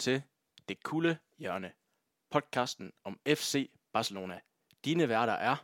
[0.00, 0.22] Til
[0.68, 1.72] Det Kulde Hjørne,
[2.30, 4.40] podcasten om FC Barcelona.
[4.84, 5.56] Dine værter er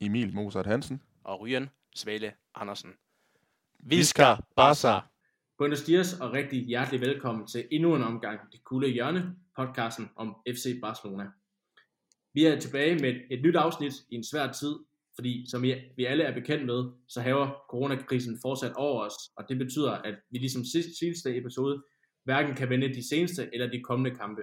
[0.00, 1.02] Emil Mozart Hansen.
[1.24, 2.90] og Ryan Svale Andersen.
[3.80, 5.00] Visca Barca.
[5.58, 10.36] Buenos dias og rigtig hjertelig velkommen til endnu en omgang Det Kulde Hjørne, podcasten om
[10.48, 11.30] FC Barcelona.
[12.34, 14.74] Vi er tilbage med et nyt afsnit i en svær tid,
[15.14, 19.44] fordi som vi, vi alle er bekendt med, så haver coronakrisen fortsat over os, og
[19.48, 21.82] det betyder, at vi ligesom sidste, sidste episode
[22.24, 24.42] hverken kan vinde de seneste eller de kommende kampe.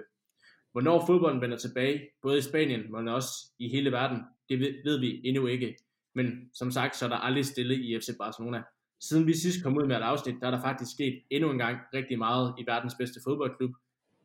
[0.72, 4.98] Hvornår fodbolden vender tilbage, både i Spanien, men også i hele verden, det ved, ved
[4.98, 5.76] vi endnu ikke.
[6.14, 8.62] Men som sagt, så er der aldrig stille i FC Barcelona.
[9.00, 11.58] Siden vi sidst kom ud med et afsnit, der er der faktisk sket endnu en
[11.58, 13.70] gang rigtig meget i verdens bedste fodboldklub.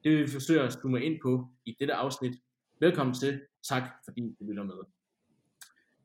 [0.03, 2.33] Det vil vi forsøge at zoome ind på i dette afsnit.
[2.80, 3.42] Velkommen til.
[3.64, 4.76] Tak fordi du lytter med.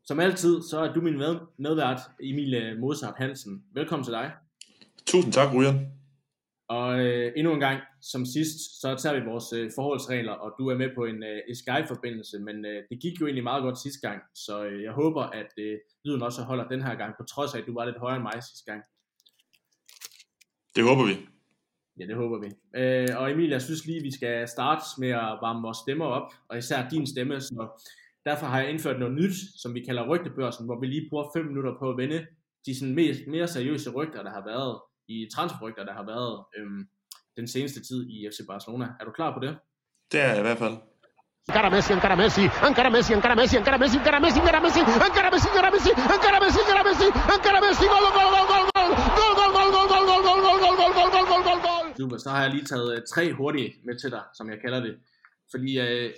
[0.05, 1.19] Som altid, så er du min
[1.59, 3.65] medvært, Emil øh, Mozart Hansen.
[3.75, 4.33] Velkommen til dig.
[5.07, 6.00] Tusind tak, Ryan.
[6.77, 10.69] Og øh, endnu en gang, som sidst, så tager vi vores øh, forholdsregler, og du
[10.69, 14.09] er med på en, øh, Skype-forbindelse, men øh, det gik jo egentlig meget godt sidste
[14.09, 17.55] gang, så øh, jeg håber, at øh, lyden også holder den her gang, på trods
[17.55, 18.83] af, at du var lidt højere end mig sidste gang.
[20.77, 21.15] Det håber vi.
[21.99, 22.49] Ja, det håber vi.
[22.81, 26.33] Øh, og Emil, jeg synes lige, vi skal starte med at varme vores stemmer op,
[26.49, 27.85] og især din stemme, så
[28.25, 31.47] derfor har jeg indført noget nyt, som vi kalder rygtebørsen, hvor vi lige bruger 5
[31.47, 32.27] minutter på at vende
[32.67, 34.81] de sådan mest, mere seriøse rygter, der har været
[35.15, 36.83] i transferrygter, der har været øhm,
[37.39, 38.87] den seneste tid i FC Barcelona.
[39.01, 39.53] Er du klar på det?
[40.13, 40.77] Det er jeg i hvert fald.
[41.49, 45.31] Encara Messi, encara Messi, encara Messi, encara Messi, encara Messi, encara Messi, encara Messi, encara
[45.35, 49.53] Messi, encara Messi, encara Messi, encara Messi, encara Messi, gol, gol, gol, gol, gol, gol,
[49.57, 51.85] gol, gol, gol, gol, gol, gol, gol, gol, gol, gol, gol, gol, gol.
[51.99, 54.81] Super, så har jeg lige taget øh, tre hurtige med til dig, som jeg kalder
[54.87, 54.95] det.
[55.53, 56.11] Fordi øh,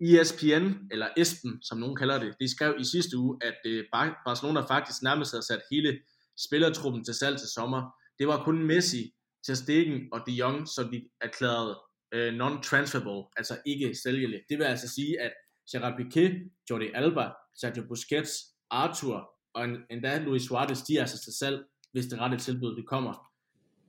[0.00, 4.22] ESPN, eller Esben, som nogen kalder det, de skrev i sidste uge, at øh, Bar-
[4.26, 5.98] Barcelona faktisk nærmest havde sat hele
[6.46, 7.80] spillertruppen til salg til sommer.
[8.20, 9.14] Det var kun Messi,
[9.46, 11.80] Ter Stegen og De Jong, som de erklærede
[12.14, 14.42] øh, non-transferable, altså ikke sælgelige.
[14.48, 15.32] Det vil altså sige, at
[15.72, 16.24] Gerard Piqué,
[16.70, 18.32] Jordi Alba, Sergio Busquets,
[18.70, 22.86] Arthur og endda Luis Suarez, de er altså til salg, hvis det rette tilbud det
[22.86, 23.30] kommer.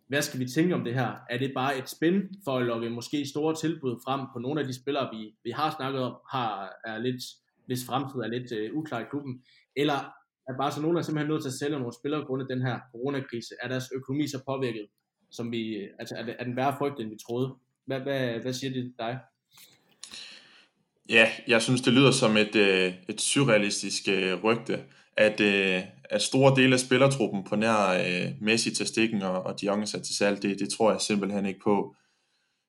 [0.07, 1.15] Hvad skal vi tænke om det her?
[1.29, 4.67] Er det bare et spin for at lokke måske store tilbud frem på nogle af
[4.67, 7.21] de spillere, vi, vi har snakket om, har, er lidt,
[7.65, 9.43] hvis fremtid er lidt øh, uklar i klubben?
[9.75, 10.13] Eller
[10.49, 13.55] er Barcelona simpelthen nødt til at sælge nogle spillere grundet den her coronakrise?
[13.63, 14.85] Er deres økonomi så påvirket,
[15.31, 17.55] som vi, altså er, det, er den værre frygt, end vi troede?
[17.85, 19.19] Hvad, hvad, hvad siger det dig?
[21.09, 24.79] Ja, jeg synes, det lyder som et, øh, et surrealistisk øh, rygte,
[25.17, 29.61] at, øh, at store dele af spillertruppen på nær øh, Messi til stikken og, og
[29.61, 31.95] de sat til salg, det, det tror jeg simpelthen ikke på.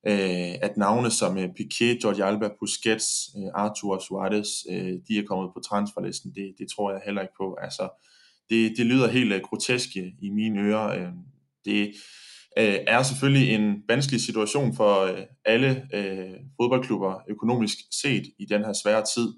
[0.06, 3.08] Øh, at navne som øh, Piqué, Jordi Alba, Busquets,
[3.38, 7.34] øh, Arthur Suarez, øh, de er kommet på transferlisten, det, det tror jeg heller ikke
[7.40, 7.56] på.
[7.62, 7.88] Altså,
[8.50, 9.40] det, det lyder helt øh,
[9.96, 10.86] øh, i mine ører.
[11.00, 11.12] Øh,
[11.64, 11.94] det
[12.58, 18.64] øh, er selvfølgelig en vanskelig situation for øh, alle øh, fodboldklubber økonomisk set i den
[18.64, 19.28] her svære tid,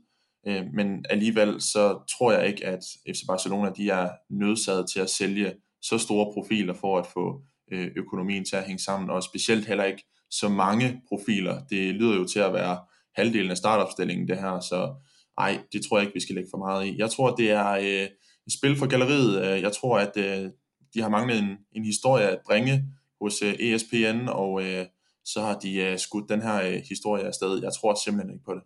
[0.47, 5.11] øh, men alligevel så tror jeg ikke, at FC Barcelona de er nødsaget til at
[5.11, 7.43] sælge så store profiler for at få
[7.73, 11.65] øh, økonomien til at hænge sammen, og specielt heller ikke så mange profiler.
[11.71, 12.79] Det lyder jo til at være
[13.17, 14.95] halvdelen af startopstillingen det her, så
[15.39, 16.99] ej, det tror jeg ikke, vi skal lægge for meget i.
[16.99, 18.09] Jeg tror, det er øh,
[18.47, 19.45] et spil for galleriet.
[19.45, 20.51] Øh, jeg tror, at øh,
[20.95, 22.85] de har manglet en, en historie at bringe
[23.21, 24.87] hos øh, ESPN, og øh,
[25.25, 27.63] så har de øh, skudt den her øh, historie afsted.
[27.63, 28.63] Jeg tror simpelthen ikke på det.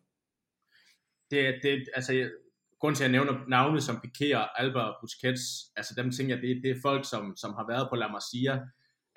[1.31, 2.31] Det, det altså, jeg,
[2.81, 5.43] grund til, at jeg nævner navne som Piqué og Alba og Busquets,
[5.77, 8.61] altså dem tænker jeg, det, det er folk, som, som har været på La Masia,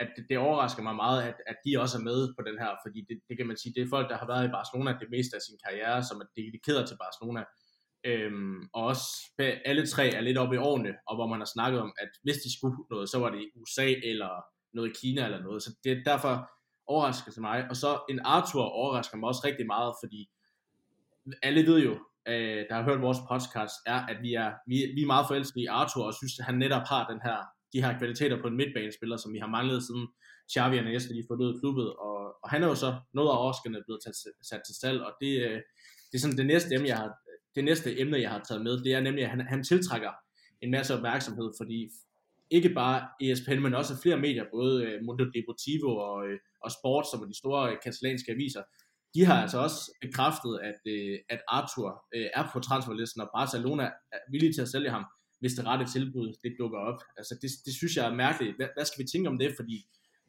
[0.01, 2.71] at det, det overrasker mig meget, at, at de også er med på den her,
[2.85, 5.09] fordi det, det kan man sige, det er folk, der har været i Barcelona det
[5.15, 7.41] meste af sin karriere, som er dedikeret til Barcelona,
[8.09, 9.05] øhm, og også
[9.69, 12.39] alle tre er lidt oppe i årene, og hvor man har snakket om, at hvis
[12.43, 14.31] de skulle noget, så var det i USA eller
[14.73, 16.33] noget i Kina eller noget, så det er derfor
[16.87, 20.29] overrasker det mig, og så en Arthur overrasker mig også rigtig meget, fordi
[21.43, 21.93] alle ved jo,
[22.27, 25.63] øh, der har hørt vores podcast, er, at vi er, vi, vi er meget forelskede
[25.63, 27.39] i Arthur, og synes, at han netop har den her,
[27.73, 30.07] de her kvaliteter på en midtbanespiller, som vi har manglet siden
[30.53, 33.83] Xavi og Iniesta, de forlod klubbet, og, og han er jo så noget af overraskende
[33.85, 34.15] blevet taget,
[34.49, 35.59] sat til salg, og det, øh,
[36.09, 37.11] det er sådan det næste emne, jeg har,
[37.55, 40.11] det næste emne, jeg har taget med, det er nemlig, at han, han tiltrækker
[40.61, 41.89] en masse opmærksomhed, fordi
[42.49, 47.05] ikke bare ESPN, men også flere medier, både øh, Mundo Deportivo og, øh, og Sport,
[47.11, 48.63] som er de store katalanske aviser,
[49.15, 50.79] de har altså også bekræftet, at,
[51.29, 55.05] at Arthur er på transferlisten, og Barcelona er villig til at sælge ham,
[55.41, 56.99] hvis det rette tilbud det dukker op.
[57.17, 58.55] Altså det, det synes jeg er mærkeligt.
[58.55, 59.53] Hvad, hvad skal vi tænke om det?
[59.59, 59.77] Fordi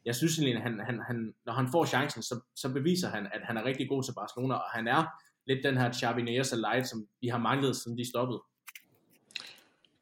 [0.05, 3.27] jeg synes egentlig, at han, han, han, når han får chancen, så, så beviser han,
[3.27, 5.05] at han er rigtig god til Barcelona, og han er
[5.47, 8.41] lidt den her Xavi Neyers light, som vi har manglet, siden de stoppede.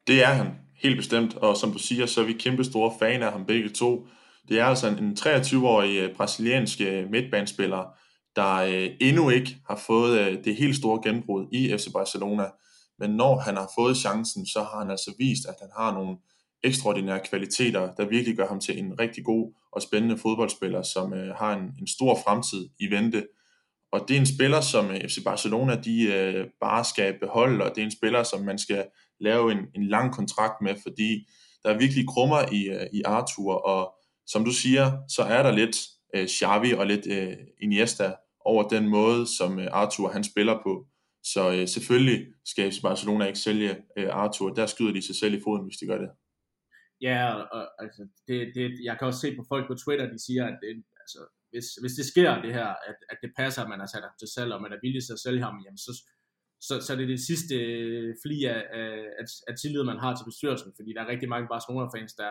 [0.06, 3.22] Det er han, helt bestemt, og som du siger, så er vi kæmpe store fan
[3.22, 4.08] af ham begge to.
[4.48, 7.84] Det er altså en 23-årig øh, brasiliansk øh, midtbanespiller,
[8.36, 12.44] der øh, endnu ikke har fået det helt store gennembrud i FC Barcelona.
[13.00, 16.16] Men når han har fået chancen, så har han altså vist, at han har nogle
[16.62, 21.34] ekstraordinære kvaliteter, der virkelig gør ham til en rigtig god og spændende fodboldspiller, som øh,
[21.34, 23.26] har en, en stor fremtid i vente.
[23.92, 27.70] Og det er en spiller, som øh, FC Barcelona de øh, bare skal beholde, og
[27.74, 28.86] det er en spiller, som man skal
[29.20, 31.28] lave en, en lang kontrakt med, fordi
[31.62, 33.94] der er virkelig krummer i, øh, i Arthur, og
[34.26, 35.76] som du siger, så er der lidt
[36.14, 38.12] øh, Xavi og lidt øh, Iniesta
[38.44, 40.86] over den måde, som øh, Arthur han spiller på.
[41.24, 44.48] Så øh, selvfølgelig skal Barcelona ikke sælge øh, Arthur.
[44.48, 46.10] Der skyder de sig selv i foden, hvis de gør det.
[47.00, 50.44] Ja, og, altså, det, det, jeg kan også se på folk på Twitter, de siger,
[50.46, 51.20] at det, altså,
[51.50, 54.16] hvis, hvis det sker det her, at, at det passer, at man har sat ham
[54.18, 55.92] til salg, og man er villig til at sælge ham, jamen så,
[56.66, 60.28] så, så er det det sidste øh, fli af, af, af tillid, man har til
[60.30, 62.30] bestyrelsen, fordi der er rigtig mange Barcelona-fans, der,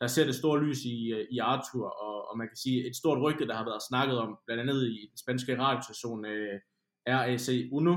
[0.00, 2.96] der ser det store lys i, øh, i Arthur, og, og man kan sige, et
[2.96, 6.60] stort rygte, der har været snakket om, blandt andet i den spanske radiostation øh,
[7.08, 7.94] RAC Uno,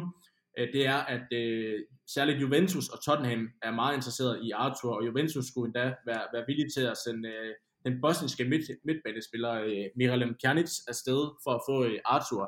[0.58, 5.06] øh, det er, at øh, særligt Juventus og Tottenham er meget interesseret i Arthur, og
[5.06, 7.54] Juventus skulle endda være, være villige til at sende øh,
[7.86, 12.46] den bosniske midt, midtbanespiller øh, Miralem Pjanic afsted for at få øh, Arthur.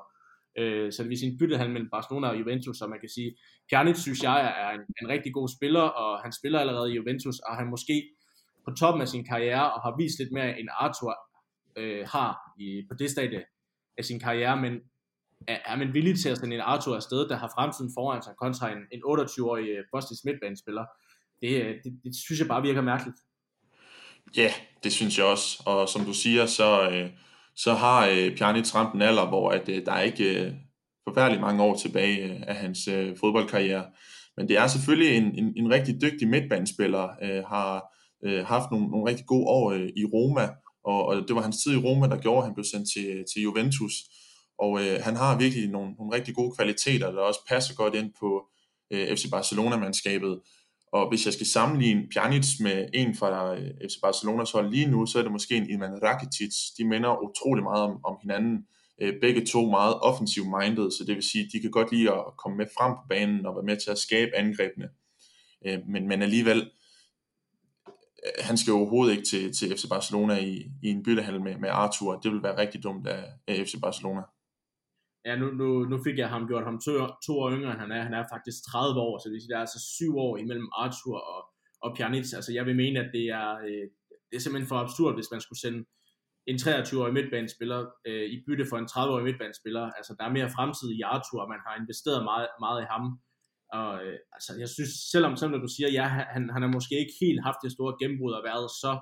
[0.58, 3.36] Øh, så det vil sige en byttehandel mellem Barcelona og Juventus, så man kan sige,
[3.70, 7.40] Pjanic synes jeg er en, en rigtig god spiller, og han spiller allerede i Juventus,
[7.40, 8.10] og han måske
[8.66, 11.14] på toppen af sin karriere, og har vist lidt mere end Arthur
[11.76, 13.44] øh, har i, på det stadie
[13.98, 14.74] af sin karriere, men
[15.48, 18.34] er, er man villig til at sende en Arthur afsted, der har fremtiden foran sig,
[18.42, 20.86] kontra en, en 28-årig øh, bosnisk midtbanespiller?
[21.42, 23.18] Det, øh, det, det synes jeg bare virker mærkeligt.
[24.38, 24.52] Ja,
[24.84, 25.64] det synes jeg også.
[25.66, 27.10] Og som du siger, så, øh,
[27.56, 30.54] så har øh, Pjanic ramt en alder, hvor at, øh, der er ikke øh,
[31.08, 33.86] forfærdeligt mange år tilbage øh, af hans øh, fodboldkarriere.
[34.38, 37.84] Men det er selvfølgelig en, en, en rigtig dygtig midtbanespiller, øh, har
[38.26, 40.50] øh, haft nogle, nogle rigtig gode år øh, i Roma,
[40.84, 43.24] og, og det var hans tid i Roma, der gjorde, at han blev sendt til,
[43.34, 43.94] til Juventus.
[44.58, 48.14] Og øh, han har virkelig nogle, nogle rigtig gode kvaliteter, der også passer godt ind
[48.20, 48.48] på
[48.92, 50.42] øh, FC Barcelona-mandskabet.
[50.92, 55.06] Og hvis jeg skal sammenligne Pjanic med en fra øh, FC Barcelonas hold lige nu,
[55.06, 56.56] så er det måske en Ivan Rakitic.
[56.78, 58.66] De minder utrolig meget om, om hinanden.
[59.02, 62.24] Øh, begge to meget offensiv-minded, så det vil sige, at de kan godt lide at
[62.38, 64.90] komme med frem på banen og være med til at skabe angrebene.
[65.66, 66.72] Øh, men, men alligevel,
[68.40, 72.20] han skal overhovedet ikke til, til FC Barcelona i, i en byttehandel med, med Arthur.
[72.20, 74.22] Det vil være rigtig dumt af, af FC Barcelona.
[75.26, 76.92] Ja, nu, nu, nu fik jeg ham gjort ham to,
[77.26, 78.04] to år yngre, end han er.
[78.04, 81.18] Han er faktisk 30 år, så det vil der er altså syv år imellem Arthur
[81.34, 81.42] og,
[81.84, 82.34] og Pjanic.
[82.40, 83.86] Altså jeg vil mene, at det er, øh,
[84.30, 85.82] det er simpelthen for absurd, hvis man skulle sende
[86.50, 89.86] en 23-årig midtbanespiller øh, i bytte for en 30-årig midtbanespiller.
[89.98, 93.04] Altså der er mere fremtid i Arthur, og man har investeret meget, meget i ham.
[93.78, 97.16] Og øh, altså, jeg synes, selvom, selvom du siger, ja, han, han har måske ikke
[97.24, 98.94] helt haft det store gennembrud og været så,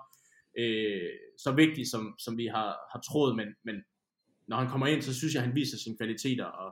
[0.62, 3.76] øh, så vigtig, som, som vi har, har troet, men, men
[4.48, 6.72] når han kommer ind, så synes jeg, han viser sine kvaliteter, og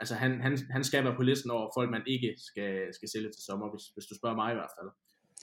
[0.00, 3.28] altså, han, han, han skal være på listen over folk, man ikke skal, skal sælge
[3.28, 4.90] til sommer, hvis, hvis du spørger mig i hvert fald.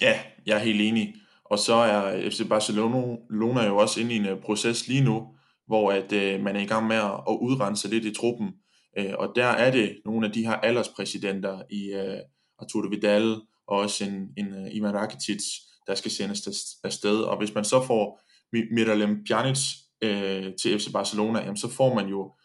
[0.02, 1.16] Ja, jeg er helt enig.
[1.46, 5.36] Og så er FC Barcelona jo også inde i en øh, proces lige nu,
[5.68, 8.50] hvor at, øh, man er i gang med at, at udrense lidt i truppen.
[8.98, 12.20] Øh, og der er det nogle af de her alderspræsidenter i øh,
[12.60, 15.44] Arturo Vidal og også en, en uh, Ivan Rakitic,
[15.88, 16.48] der skal sendes
[16.84, 17.22] afsted.
[17.22, 18.22] Og hvis man så får
[18.72, 19.60] Miralem Pjanic
[20.04, 22.36] øh, til FC Barcelona, jamen, så får man jo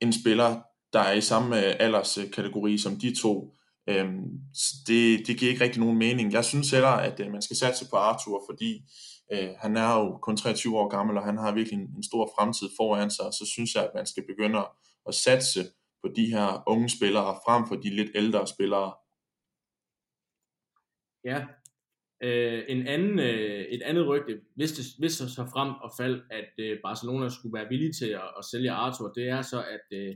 [0.00, 0.62] en spiller,
[0.92, 3.56] der er i samme øh, alderskategori øh, som de to.
[3.88, 4.40] Øhm,
[4.86, 6.32] det, det giver ikke rigtig nogen mening.
[6.32, 8.82] Jeg synes heller, at øh, man skal satse på Arthur, fordi
[9.32, 12.32] øh, han er jo kun 23 år gammel, og han har virkelig en, en stor
[12.38, 13.26] fremtid foran sig.
[13.32, 14.58] Så synes jeg, at man skal begynde
[15.08, 15.64] at satse
[16.02, 18.92] på de her unge spillere, frem for de lidt ældre spillere.
[21.24, 21.44] Ja,
[22.22, 26.22] øh, en anden, øh, et andet rygte, hvis det, hvis det så frem og fald,
[26.30, 29.98] at øh, Barcelona skulle være villige til at, at sælge Arthur, det er så, at
[29.98, 30.14] øh,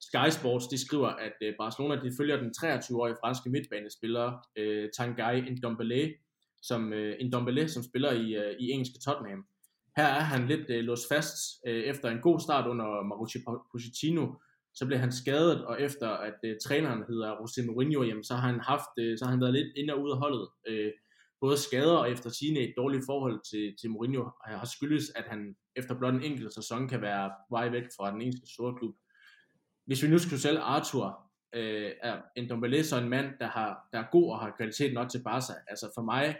[0.00, 5.50] Sky Sports de skriver, at øh, Barcelona de følger den 23-årige franske midtbanespiller øh, Tanguy
[5.50, 6.14] Ndombele,
[6.62, 9.46] som, øh, Ndombele, som spiller i, øh, i engelske Tottenham.
[9.96, 11.36] Her er han lidt øh, låst fast
[11.66, 13.40] øh, efter en god start under Mauricio
[13.72, 14.26] Pochettino,
[14.74, 18.48] så blev han skadet, og efter at øh, træneren hedder José Mourinho, jamen, så har
[18.52, 20.48] han haft, øh, så har han været lidt ind og ud af holdet.
[20.68, 20.92] Øh,
[21.40, 25.56] både skader og efter sine et dårligt forhold til, til Mourinho har skyldes, at han
[25.76, 28.94] efter blot en enkelt sæson kan være vej væk fra den eneste store klub.
[29.86, 33.88] Hvis vi nu skulle sælge Arthur, øh, er en Dombele så en mand, der, har,
[33.92, 35.52] der er god og har kvalitet nok til Barca.
[35.68, 36.36] Altså for mig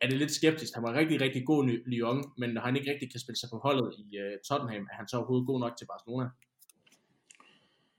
[0.00, 0.74] er det lidt skeptisk.
[0.74, 3.48] Han var rigtig, rigtig god i Lyon, men når han ikke rigtig kan spille sig
[3.52, 6.28] på holdet i øh, Tottenham, er han så overhovedet god nok til Barcelona?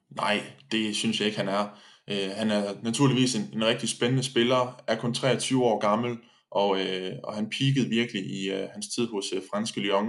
[0.10, 0.38] Nej,
[0.72, 1.80] det synes jeg ikke, han er.
[2.12, 6.18] Øh, han er naturligvis en, en rigtig spændende spiller, er kun 23 år gammel,
[6.52, 10.08] og, øh, og han peakede virkelig i øh, hans tid hos øh, franske Lyon.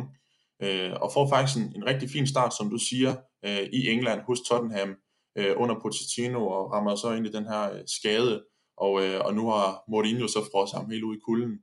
[0.63, 4.21] øh, og får faktisk en, en rigtig fin start, som du siger, øh, i England
[4.21, 4.95] hos Tottenham
[5.39, 8.45] øh, under Pochettino, og rammer så ind i den her øh, skade,
[8.77, 11.59] og, øh, og nu har Mourinho så frosset ham helt ud i kulden.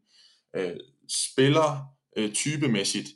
[0.56, 0.78] Øh,
[1.10, 3.08] spiller øh, typemæssigt,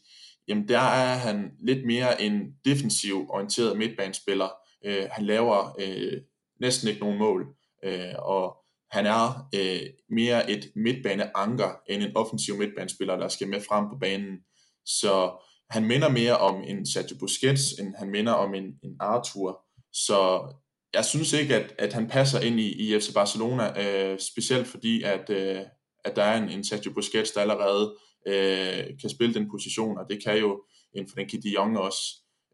[0.48, 4.50] jamen der er han lidt mere en defensiv orienteret midtbanespiller.
[4.86, 6.22] Øh, han laver øh,
[6.62, 8.58] næsten ikke nogen mål, øh, og
[8.92, 13.98] han er øh, mere et midtbaneanker end en offensiv midtbanespiller, der skal med frem på
[14.02, 14.38] banen.
[14.86, 19.62] Så han minder mere om en Sergio Busquets, end han minder om en, en Arthur.
[19.94, 20.52] Så
[20.94, 25.04] jeg synes ikke, at, at han passer ind i, i FC Barcelona, øh, specielt fordi,
[25.04, 25.62] at, øh,
[26.06, 27.96] at der er en, en Sergio Busquets, der allerede
[28.28, 30.64] øh, kan spille den position, og det kan jo
[30.94, 32.02] en Frenkie de Jong også.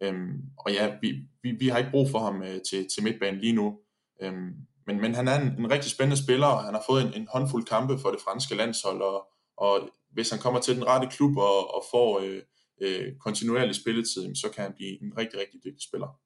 [0.03, 3.41] Øhm, og ja, vi, vi, vi har ikke brug for ham øh, til, til midtbanen
[3.41, 3.79] lige nu.
[4.21, 4.51] Øhm,
[4.87, 7.27] men, men han er en, en rigtig spændende spiller, og han har fået en, en
[7.33, 11.37] håndfuld kampe for det franske landshold, og, og hvis han kommer til den rette klub
[11.37, 12.41] og, og får øh,
[12.81, 16.19] øh, kontinuerlig spilletid, så kan han blive en rigtig, rigtig dygtig spiller.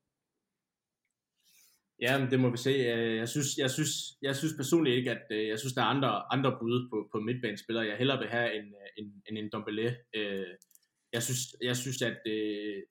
[2.01, 2.69] Ja, men det må vi se.
[2.69, 5.85] Øh, jeg synes, jeg synes, jeg synes personligt ikke, at øh, jeg synes, der er
[5.95, 7.85] andre, andre bud på, på midtbanespillere.
[7.85, 8.67] Jeg hellere vil have en,
[8.97, 9.95] en, en, en Dombele.
[10.15, 10.45] Øh,
[11.13, 12.17] jeg synes, jeg synes at,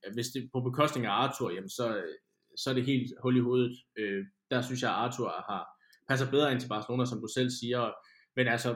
[0.05, 2.03] at hvis det er på bekostning af Arthur, jamen så,
[2.57, 3.77] så er det helt hul i hovedet.
[4.51, 5.63] Der synes jeg, at Arthur har,
[6.09, 7.93] passer bedre ind til Barcelona, som du selv siger.
[8.37, 8.71] Men altså,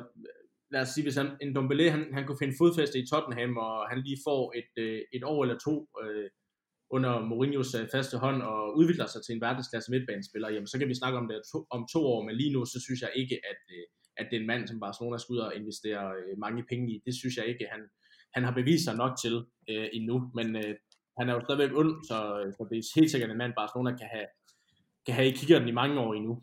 [0.70, 3.88] lad os sige, hvis han, en Dombele, han, han kunne finde fodfæste i Tottenham, og
[3.90, 6.28] han lige får et, øh, et år eller to øh,
[6.96, 10.88] under Mourinhos øh, faste hånd, og udvikler sig til en verdensklasse midtbanespiller, jamen så kan
[10.88, 13.36] vi snakke om det to, om to år, men lige nu, så synes jeg ikke,
[13.52, 13.84] at, øh,
[14.20, 16.96] at det er en mand, som Barcelona skal ud og investere øh, mange penge i.
[17.06, 17.82] Det synes jeg ikke, han,
[18.34, 19.34] han har bevist sig nok til
[19.70, 20.74] øh, endnu, men øh,
[21.18, 23.90] han er jo stadigvæk ond, så, øh, så det er helt sikkert en mand, Barcelona
[24.00, 24.28] kan have,
[25.06, 26.42] kan have i kiggerten i mange år endnu.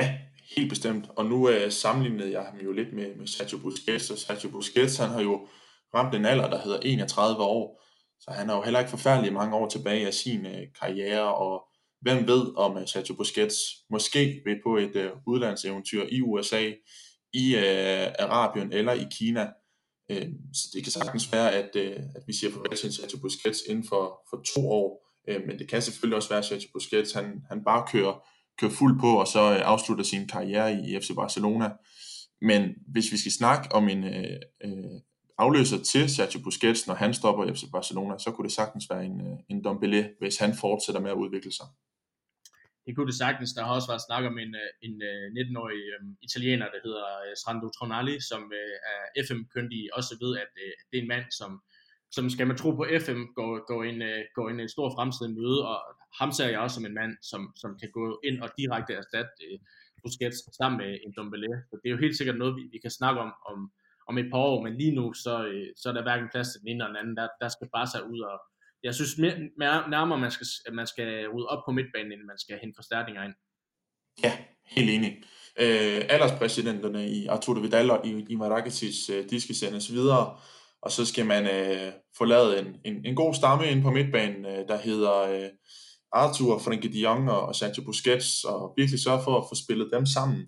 [0.00, 0.18] Ja,
[0.56, 1.10] Helt bestemt.
[1.16, 4.96] Og nu øh, sammenlignede jeg ham jo lidt med, med Sergio Busquets, og Sergio Busquets
[4.96, 5.48] han har jo
[5.94, 7.82] ramt en alder, der hedder 31 år,
[8.20, 11.64] så han er jo heller ikke forfærdelig mange år tilbage af sin øh, karriere, og
[12.00, 13.56] hvem ved om øh, Sergio Busquets
[13.90, 16.72] måske vil på et øh, udlandseventyr i USA,
[17.32, 19.52] i øh, Arabien eller i Kina.
[20.10, 23.62] Øh, så det kan sagtens være, at, øh, at vi siger farvel til Sergio Busquets
[23.68, 27.12] inden for, for to år, øh, men det kan selvfølgelig også være, at Sergio Busquets
[27.12, 28.28] han, han bare kører
[28.58, 31.70] kører fuld på, og så øh, afslutter sin karriere i FC Barcelona.
[32.40, 34.96] Men hvis vi skal snakke om en øh, øh,
[35.38, 39.04] afløser til Sergio Busquets, når han stopper i FC Barcelona, så kunne det sagtens være
[39.04, 41.66] en, øh, en Dombele, hvis han fortsætter med at udvikle sig.
[42.86, 43.52] Det kunne det sagtens.
[43.52, 47.06] Der har også været snak om en, øh, en øh, 19-årig øh, italiener, der hedder
[47.42, 48.42] Sandro Tronali, som
[48.92, 50.50] er FM-kyndig, også ved, at
[50.90, 51.50] det er en mand, som
[52.10, 55.28] som skal man tro på FM, går, går, en, øh, går en, en stor fremtid
[55.28, 55.78] møde, og
[56.20, 59.32] ham ser jeg også som en mand, som, som kan gå ind og direkte erstatte
[59.52, 59.58] uh,
[60.02, 61.52] Busquets sammen med en Dombele.
[61.68, 63.72] Så det er jo helt sikkert noget, vi, vi kan snakke om, om
[64.08, 66.60] om et par år, men lige nu, så, uh, så er der hverken plads til
[66.60, 67.16] den ene eller den anden.
[67.16, 68.36] Der, der skal bare sig ud, og
[68.82, 72.58] jeg synes mere, nærmere, man skal, man skal rydde op på midtbanen, end man skal
[72.62, 73.34] hente forstærkninger ind.
[74.24, 74.32] Ja,
[74.64, 75.12] helt enig.
[75.60, 80.38] Øh, alderspræsidenterne i Arturo Vidal og i, i Maraketis øh, de skal sendes videre
[80.86, 84.44] og så skal man øh, få lavet en, en, en god stamme ind på midtbanen,
[84.44, 85.48] øh, der hedder øh,
[86.12, 89.90] Arthur, Frenkie de Jong og, og Sergio Busquets, og virkelig sørge for at få spillet
[89.92, 90.46] dem sammen.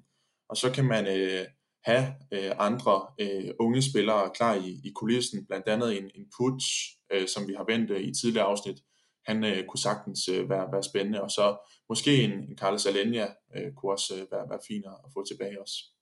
[0.48, 1.44] Og så kan man øh,
[1.84, 6.68] have øh, andre øh, unge spillere klar i, i kulissen, blandt andet en, en putsch,
[7.12, 8.78] øh, som vi har vendt øh, i tidligere afsnit.
[9.26, 11.56] Han øh, kunne sagtens øh, være, være spændende, og så
[11.88, 13.26] måske en, en Carlos Alenia
[13.56, 15.97] øh, kunne også øh, være, være fin at få tilbage også.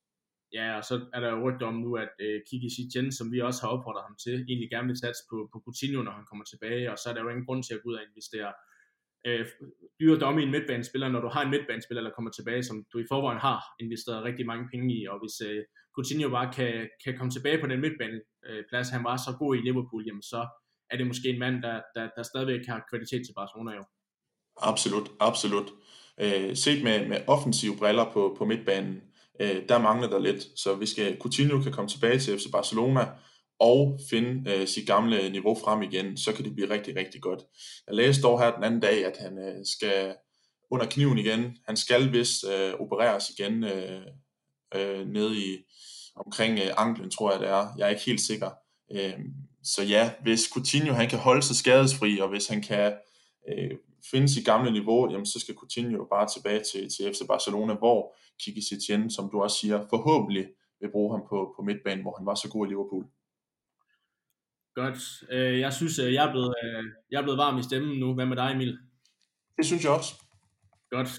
[0.52, 3.40] Ja, og så er der jo rygter om nu, at øh, Kiki Sitjen, som vi
[3.40, 6.44] også har opfordret ham til, egentlig gerne vil satse på, på Coutinho, når han kommer
[6.44, 8.52] tilbage, og så er der jo ingen grund til at gå ud og investere
[9.26, 9.46] øh,
[10.00, 12.98] dyre domme i en midtbanespiller, når du har en midtbanespiller, der kommer tilbage, som du
[12.98, 17.18] i forvejen har investeret rigtig mange penge i, og hvis øh, Coutinho bare kan, kan
[17.18, 20.40] komme tilbage på den midtbaneplads, han var så god i Liverpool, jamen så
[20.90, 23.84] er det måske en mand, der, der, der stadigvæk har kvalitet til Barcelona jo.
[24.56, 25.68] Absolut, absolut.
[26.20, 29.02] Øh, set med, med offensive briller på, på midtbanen,
[29.40, 30.46] øh, der mangler der lidt.
[30.56, 33.08] Så hvis skal, Coutinho kan komme tilbage til FC Barcelona
[33.60, 37.40] og finde øh, sit gamle niveau frem igen, så kan det blive rigtig, rigtig godt.
[37.86, 40.14] Jeg læste dog her den anden dag, at han øh, skal
[40.70, 41.56] under kniven igen.
[41.66, 44.02] Han skal vist øh, opereres igen øh,
[44.74, 45.56] øh, nede i
[46.16, 47.68] omkring øh, anklen, tror jeg det er.
[47.78, 48.50] Jeg er ikke helt sikker.
[48.92, 49.18] Øh,
[49.64, 52.92] så ja, hvis Coutinho han kan holde sig skadesfri, og hvis han kan
[53.48, 53.70] øh,
[54.10, 58.16] finde sit gamle niveau, jamen så skal Coutinho bare tilbage til, til FC Barcelona, hvor
[58.40, 60.46] Kiki Setien, som du også siger, forhåbentlig
[60.80, 63.04] vil bruge ham på, på midtbanen, hvor han var så god i Liverpool.
[64.74, 64.98] Godt.
[65.30, 68.14] Øh, jeg synes, øh, jeg er, blevet, øh, jeg er blevet varm i stemmen nu.
[68.14, 68.78] Hvad med dig, Emil?
[69.56, 70.12] Det synes jeg også.
[70.90, 71.10] Godt.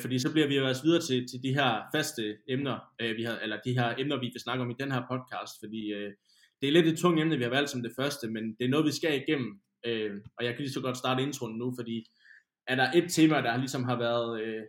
[0.00, 2.78] Fordi så bliver vi jo altså videre til, til de her faste emner,
[3.16, 5.82] vi har, eller de her emner, vi vil snakke om i den her podcast, fordi
[6.60, 8.68] det er lidt et tungt emne, vi har valgt som det første, men det er
[8.68, 12.06] noget, vi skal igennem Øh, og jeg kan lige så godt starte introen nu, fordi
[12.66, 14.62] er der et tema, der ligesom har været, øh,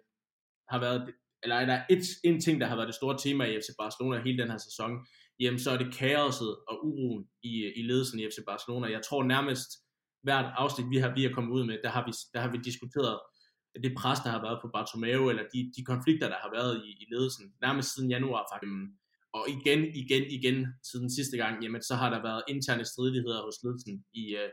[0.70, 3.60] har været eller er der et, en ting, der har været det store tema i
[3.62, 4.92] FC Barcelona hele den her sæson,
[5.40, 8.92] jamen så er det kaoset og uroen i, i ledelsen i FC Barcelona.
[8.92, 9.70] Jeg tror nærmest
[10.24, 12.58] hvert afsnit, vi har, vi har kommet ud med, der har vi, der har vi
[12.58, 13.20] diskuteret
[13.84, 16.90] det pres, der har været på Bartomeu, eller de, de konflikter, der har været i,
[17.04, 18.72] i ledelsen, nærmest siden januar faktisk.
[19.38, 20.58] Og igen, igen, igen,
[20.92, 24.50] siden sidste gang, jamen så har der været interne stridigheder hos ledelsen i øh,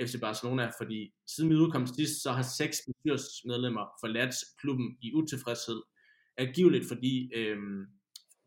[0.00, 5.82] FC Barcelona, fordi siden vi udkom sidst, så har seks bestyrelsesmedlemmer forladt klubben i utilfredshed.
[6.36, 7.58] Angiveligt fordi, øh,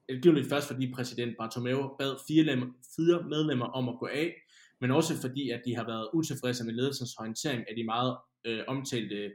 [0.09, 4.33] angiveligt først fordi præsident Bartomeu bad fire, lem- fire medlemmer om at gå af,
[4.81, 8.63] men også fordi, at de har været utilfredse med ledelsens håndtering af de meget øh,
[8.67, 9.31] omtalte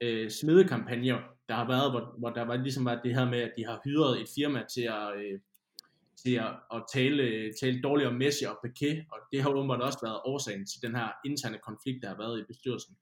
[0.00, 3.52] øh, smedekampagner, der har været, hvor, hvor der var ligesom var det her med, at
[3.56, 5.40] de har hyret et firma til at, øh,
[6.22, 9.98] til at, at tale, tale dårligt om Messi og Piqué, og det har åbenbart også
[10.02, 12.96] været årsagen til den her interne konflikt, der har været i bestyrelsen.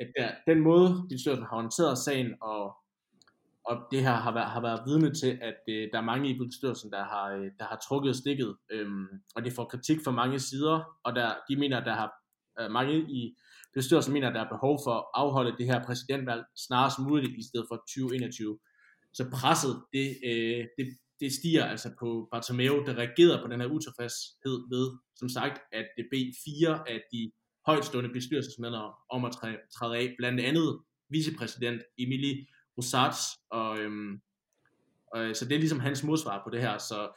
[0.00, 2.76] At der, den måde, bestyrelsen har håndteret sagen, og,
[3.64, 6.38] og det her har været, har været vidne til, at øh, der er mange i
[6.38, 10.38] bestyrelsen, der har, øh, der har trukket stikket, øhm, og det får kritik fra mange
[10.40, 12.10] sider, og der, de mener, at der har
[12.60, 13.36] øh, mange i
[13.74, 17.42] bestyrelsen mener, at der er behov for at afholde det her præsidentvalg snarest muligt i
[17.48, 18.58] stedet for 2021.
[19.12, 20.86] Så presset, det, øh, det,
[21.20, 25.86] det stiger altså på Bartomeu, der reagerer på den her utilfredshed ved, som sagt, at
[25.96, 27.30] det b fire af de
[27.66, 32.46] højtstående bestyrelsesmedlemmer om at træde, træde af, blandt andet vicepræsident Emily
[32.78, 33.18] Rosats,
[33.50, 34.20] og, øhm,
[35.12, 37.08] og, så det er ligesom hans modsvar på det her, så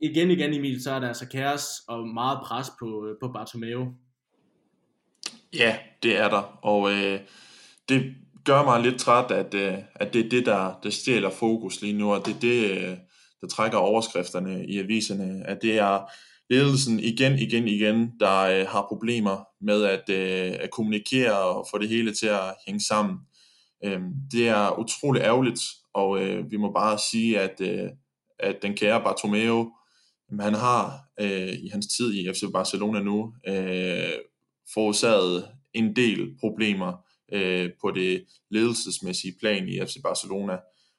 [0.00, 3.94] igen igen Emil, så er der altså kaos og meget pres på, øh, på Bartomeu.
[5.52, 7.20] Ja, det er der, og øh,
[7.88, 11.80] det gør mig lidt træt, at, øh, at det er det, der, der stjæler fokus
[11.80, 12.96] lige nu, og det er det, øh,
[13.40, 16.00] der trækker overskrifterne i aviserne, at det er
[16.50, 21.78] ledelsen igen, igen, igen, der øh, har problemer med at, øh, at kommunikere og få
[21.78, 23.16] det hele til at hænge sammen.
[23.84, 24.00] Øh,
[24.32, 25.60] det er utrolig ærgerligt,
[25.94, 27.90] og øh, vi må bare sige, at, øh,
[28.38, 29.70] at den kære Bartomeu,
[30.40, 34.12] han har øh, i hans tid i FC Barcelona nu øh,
[34.74, 37.04] forårsaget en del problemer
[37.34, 40.56] øh, på det ledelsesmæssige plan i FC Barcelona.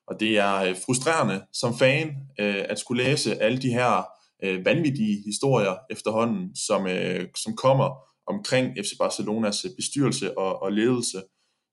[0.07, 2.07] Og det er øh, frustrerende som fan
[2.39, 4.05] øh, at skulle læse alle de her
[4.43, 7.87] øh, vanvittige historier efterhånden, som, øh, som kommer
[8.27, 11.17] omkring FC Barcelonas bestyrelse og, og ledelse.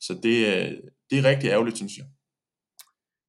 [0.01, 0.71] Så det, øh,
[1.11, 2.07] det er rigtig ærgerligt, synes jeg.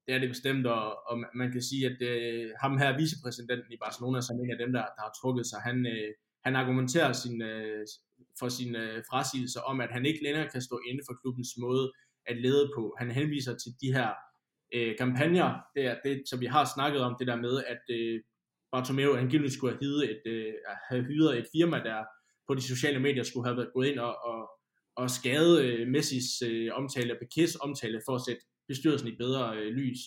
[0.05, 3.81] Det er det bestemt, og, og man kan sige, at øh, ham her, vicepræsidenten i
[3.85, 6.09] Barcelona, som en af dem, der, der har trukket sig, han, øh,
[6.45, 7.87] han argumenterer sin, øh,
[8.39, 11.91] for sin øh, frasigelse om, at han ikke længere kan stå inde for klubbens måde
[12.25, 12.95] at lede på.
[12.99, 14.09] Han henviser til de her
[14.75, 18.21] øh, kampagner, det er det, som vi har snakket om, det der med, at øh,
[18.71, 20.53] Bartomeu angiveligt skulle have hyret et, øh,
[20.89, 22.03] have hyret et firma, der
[22.47, 24.49] på de sociale medier skulle have været gået ind og, og,
[24.95, 29.71] og skade øh, Messis øh, omtale, Piquets omtale, for at sætte bestyrelsen i bedre øh,
[29.71, 29.99] lys.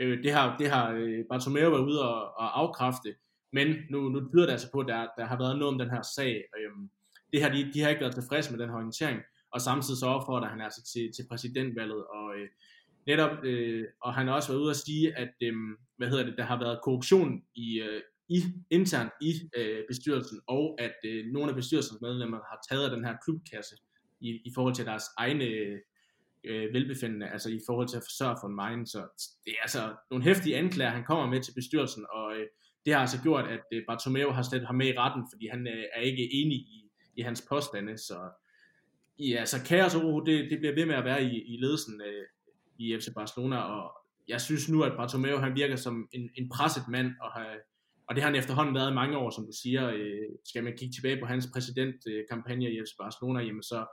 [0.00, 3.14] Øh, det har, det har øh, Bartomeu været ude og, og afkræfte,
[3.52, 5.90] men nu, nu tyder det altså på, at der, der har været noget om den
[5.90, 6.34] her sag.
[6.58, 6.70] Øh,
[7.36, 9.20] det her, de, de har ikke været tilfredse med den her orientering,
[9.52, 12.48] og samtidig så opfordrer han altså til, til præsidentvalget, og øh,
[13.06, 15.54] netop, øh, og han har også været ude at sige, at øh,
[15.96, 18.38] hvad hedder det, der har været korruption i, øh, i
[18.70, 23.16] internt i øh, bestyrelsen, og at øh, nogle af bestyrelsesmedlemmerne har taget af den her
[23.24, 23.76] klubkasse
[24.20, 25.44] i, i forhold til deres egne
[26.44, 29.00] øh, velbefindende, altså i forhold til at forsørge for en mine, så
[29.44, 32.46] det er altså nogle hæftige anklager, han kommer med til bestyrelsen, og øh,
[32.84, 35.66] det har altså gjort, at øh, Bartomeu har slet ham med i retten, fordi han
[35.66, 36.85] øh, er ikke enig i
[37.16, 38.30] i hans påstande, så
[39.18, 42.00] ja, så kaos og uro, det, det bliver ved med at være i, i ledelsen
[42.00, 42.26] øh,
[42.78, 43.92] i FC Barcelona, og
[44.28, 47.56] jeg synes nu, at Bartomeu han virker som en, en presset mand, og, har,
[48.08, 49.90] og det har han efterhånden været i mange år, som du siger.
[49.90, 53.86] Øh, skal man kigge tilbage på hans præsidentkampagne øh, i FC Barcelona, jamen så,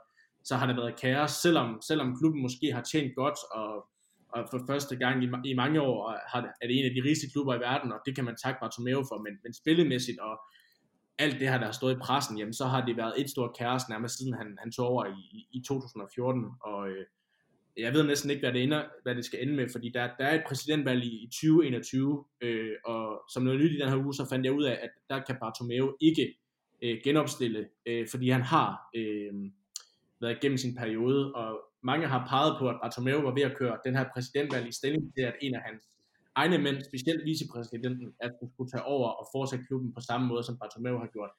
[0.44, 3.86] så har det været kaos, selvom, selvom klubben måske har tjent godt, og,
[4.28, 7.30] og for første gang i, i mange år har, er det en af de rigeste
[7.32, 10.40] klubber i verden, og det kan man takke Bartomeu for, men, men spillemæssigt og
[11.18, 13.56] alt det her, der har stået i pressen, jamen så har det været et stort
[13.58, 17.06] kaos nærmest siden han, han tog over i, i 2014, og øh,
[17.76, 20.24] jeg ved næsten ikke, hvad det, ender, hvad det skal ende med, fordi der, der
[20.24, 24.14] er et præsidentvalg i, i 2021, øh, og som noget nyt i den her uge,
[24.14, 26.34] så fandt jeg ud af, at der kan Bartomeu ikke
[26.82, 29.32] øh, genopstille, øh, fordi han har øh,
[30.20, 33.78] været igennem sin periode, og mange har peget på, at Bartomeu var ved at køre
[33.84, 35.84] den her præsidentvalg i stilling til, at en af hans
[36.34, 40.44] egne mænd, specielt vicepræsidenten, at hun skulle tage over og fortsætte klubben på samme måde,
[40.44, 41.30] som Bartomeu har gjort.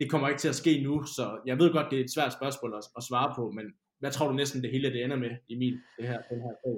[0.00, 2.32] Det kommer ikke til at ske nu, så jeg ved godt, det er et svært
[2.32, 3.66] spørgsmål at, at svare på, men
[4.00, 6.76] hvad tror du næsten det hele det ender med, Emil, det her, den her sag?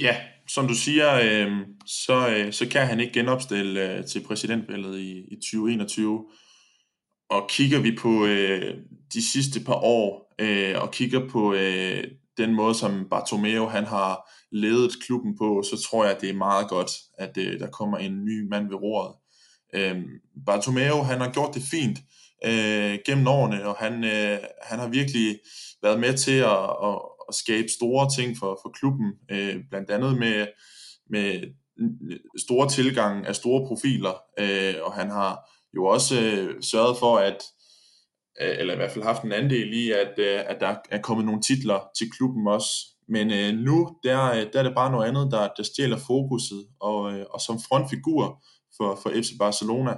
[0.00, 0.16] Ja,
[0.48, 5.24] som du siger, øh, så, øh, så kan han ikke genopstille øh, til præsidentvalget i,
[5.28, 6.26] i 2021.
[7.28, 8.74] Og kigger vi på øh,
[9.12, 12.04] de sidste par år øh, og kigger på øh,
[12.36, 16.68] den måde, som Bartomeu han har ledet klubben på, så tror jeg, det er meget
[16.68, 19.14] godt, at øh, der kommer en ny mand ved roret.
[19.74, 20.02] Øh,
[20.46, 21.98] Bartomeu han har gjort det fint
[22.44, 25.38] øh, gennem årene, og han, øh, han har virkelig
[25.82, 30.18] været med til at, at, at skabe store ting for, for klubben, øh, blandt andet
[30.18, 30.46] med,
[31.10, 31.42] med
[32.38, 37.44] store tilgang af store profiler, øh, og han har jo også øh, sørget for, at
[38.40, 41.26] Øh, eller i hvert fald haft en andel i, at, øh, at der er kommet
[41.26, 42.70] nogle titler til klubben også.
[43.08, 46.66] Men øh, nu, der, øh, der er det bare noget andet, der, der stjæler fokuset,
[46.80, 48.44] og, øh, og som frontfigur
[48.76, 49.94] for, for FC Barcelona,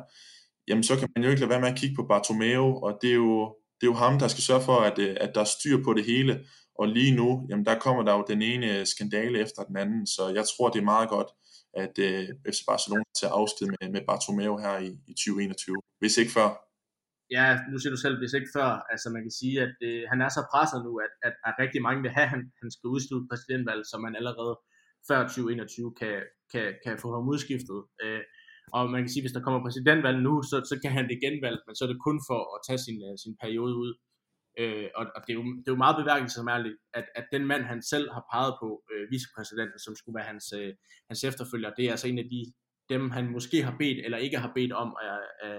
[0.68, 3.11] jamen så kan man jo ikke lade være med at kigge på Bartomeu, og det
[3.11, 5.85] er jo, det er jo ham, der skal sørge for, at, at der er styr
[5.85, 6.40] på det hele.
[6.79, 10.29] Og lige nu, jamen der kommer der jo den ene skandale efter den anden, så
[10.29, 11.27] jeg tror, det er meget godt,
[11.74, 16.33] at øh, FC Barcelona tager afsked med, med Bartomeu her i, i 2021, hvis ikke
[16.33, 16.67] før.
[17.36, 20.20] Ja, nu siger du selv, hvis ikke før, altså man kan sige, at øh, han
[20.26, 22.88] er så presset nu, at, at, at rigtig mange vil have, at han, han skal
[22.94, 24.54] udslutte præsidentvalget, så man allerede
[25.08, 26.16] før 2021 kan,
[26.52, 27.80] kan, kan få ham udskiftet.
[28.02, 28.22] Øh,
[28.76, 31.22] og man kan sige, at hvis der kommer præsidentvalg nu, så, så kan han det
[31.24, 33.92] genvalg, men så er det kun for at tage sin, uh, sin periode ud.
[34.62, 37.62] Øh, og, og det, er jo, det er jo meget beværkelsesværdigt, at, at den mand,
[37.72, 40.72] han selv har peget på, øh, vicepræsidenten, som skulle være hans, øh,
[41.10, 42.40] hans efterfølger, det er altså en af de,
[42.92, 45.58] dem, han måske har bedt, eller ikke har bedt om at, at,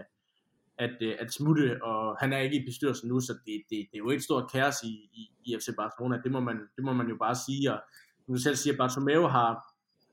[0.79, 3.95] at, øh, at smutte, og han er ikke i bestyrelsen nu, så det, det, det
[3.95, 6.93] er jo et stort kaos i, i, i FC Barcelona, det må, man, det må
[6.93, 7.79] man jo bare sige, og
[8.27, 9.51] nu selv siger, at Bartomeu har,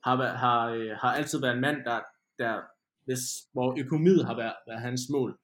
[0.05, 2.01] har, har, øh, har altid været en mand, der,
[2.39, 2.61] der
[3.05, 5.39] hvis, hvor økonomiet har været, været hans mål.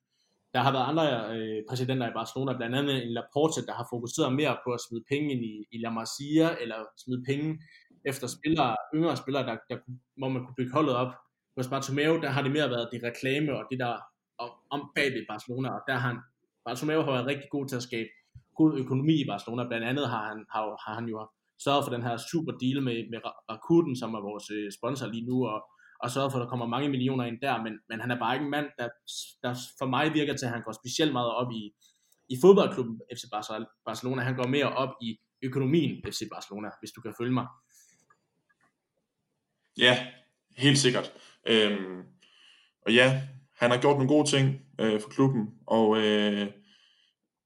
[0.55, 1.05] Der har været andre
[1.37, 5.05] øh, præsidenter i Barcelona, blandt andet en Laporte, der har fokuseret mere på at smide
[5.09, 7.49] penge ind i, i La Masia, eller smide penge
[8.05, 9.77] efter spillere, yngre spillere, der, der,
[10.19, 11.13] hvor man kunne bygge holdet op.
[11.57, 13.95] Hos Bartomeu, der har det mere været det reklame og det der
[14.45, 16.19] om, om bagved Barcelona, og der har han,
[16.65, 18.09] Bartomeu har været rigtig god til at skabe
[18.55, 19.69] god økonomi i Barcelona.
[19.69, 21.29] Blandt andet har han, har, har han jo
[21.65, 25.27] sørget for den her super deal med, med Rakuten, som er vores øh, sponsor lige
[25.31, 25.59] nu, og
[26.03, 28.35] og sørget for, at der kommer mange millioner ind der, men, men han er bare
[28.35, 28.89] ikke en mand, der,
[29.43, 31.63] der for mig virker til, at han går specielt meget op i,
[32.29, 33.25] i fodboldklubben FC
[33.87, 34.23] Barcelona.
[34.23, 37.47] Han går mere op i økonomien FC Barcelona, hvis du kan følge mig.
[39.79, 40.07] Ja,
[40.57, 41.13] helt sikkert.
[41.47, 42.03] Øhm,
[42.87, 43.29] og ja,
[43.63, 46.47] han har gjort nogle gode ting øh, for klubben, og øh,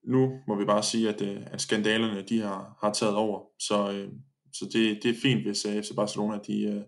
[0.04, 3.40] nu må vi bare sige, at, øh, at skandalerne de har, har taget over.
[3.58, 4.08] Så, øh,
[4.52, 6.82] så det, det er fint, hvis øh, FC Barcelona de, øh,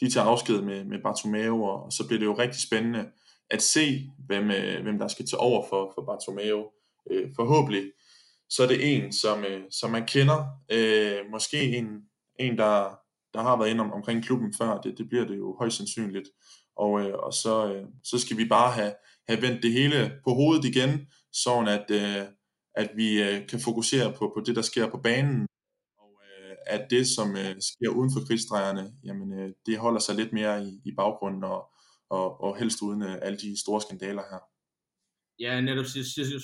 [0.00, 3.10] de tager afsked med, med Bartomeu, og så bliver det jo rigtig spændende
[3.50, 6.64] at se, hvem, øh, hvem der skal tage over for, for Bartomeu.
[7.10, 7.82] Øh, forhåbentlig
[8.50, 10.46] så er det en, som, øh, som man kender.
[10.72, 11.86] Øh, måske en,
[12.38, 12.98] en der,
[13.34, 14.80] der har været inde om, omkring klubben før.
[14.80, 16.28] Det, det bliver det jo højst sandsynligt.
[16.76, 18.94] Og, øh, og så, øh, så skal vi bare have,
[19.28, 22.26] have vendt det hele på hovedet igen, sådan at, øh,
[22.74, 25.46] at vi øh, kan fokusere på, på det, der sker på banen,
[25.98, 30.14] og øh, at det, som øh, sker uden for krigsdrejerne, jamen, øh, det holder sig
[30.16, 31.60] lidt mere i, i baggrunden, og,
[32.10, 34.42] og, og helst uden øh, alle de store skandaler her.
[35.38, 36.40] Ja, netop siger, siger,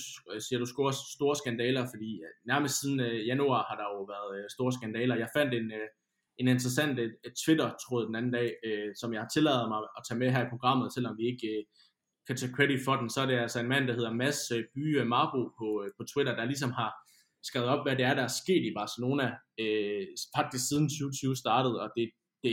[0.46, 4.30] siger du store, store skandaler, fordi øh, nærmest siden øh, januar har der jo været
[4.38, 5.16] øh, store skandaler.
[5.16, 5.88] Jeg fandt en, øh,
[6.38, 10.03] en interessant et, et Twitter-tråd den anden dag, øh, som jeg har tilladet mig at
[10.09, 11.64] tage med her i programmet, selvom vi ikke øh,
[12.27, 13.11] kan tage credit for den.
[13.11, 16.05] Så er det altså en mand, der hedder Mads øh, Bye Marbo på, øh, på
[16.12, 16.92] Twitter, der ligesom har
[17.42, 19.27] skrevet op, hvad det er, der er sket i Barcelona,
[19.61, 22.11] øh, faktisk siden 2020 startede, og det,
[22.42, 22.53] det,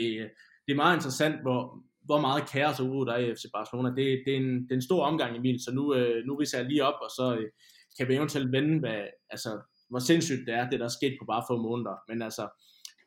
[0.65, 3.89] det er meget interessant, hvor, hvor meget kaos og uro der er i FC Barcelona.
[3.89, 6.57] Det, det, er, en, det er en stor omgang, Emil, så nu, øh, nu viser
[6.57, 7.49] jeg lige op, og så øh,
[7.97, 9.51] kan vi eventuelt vende, hvad, altså,
[9.89, 11.95] hvor sindssygt det er, det der er sket på bare få måneder.
[12.09, 12.43] Men altså,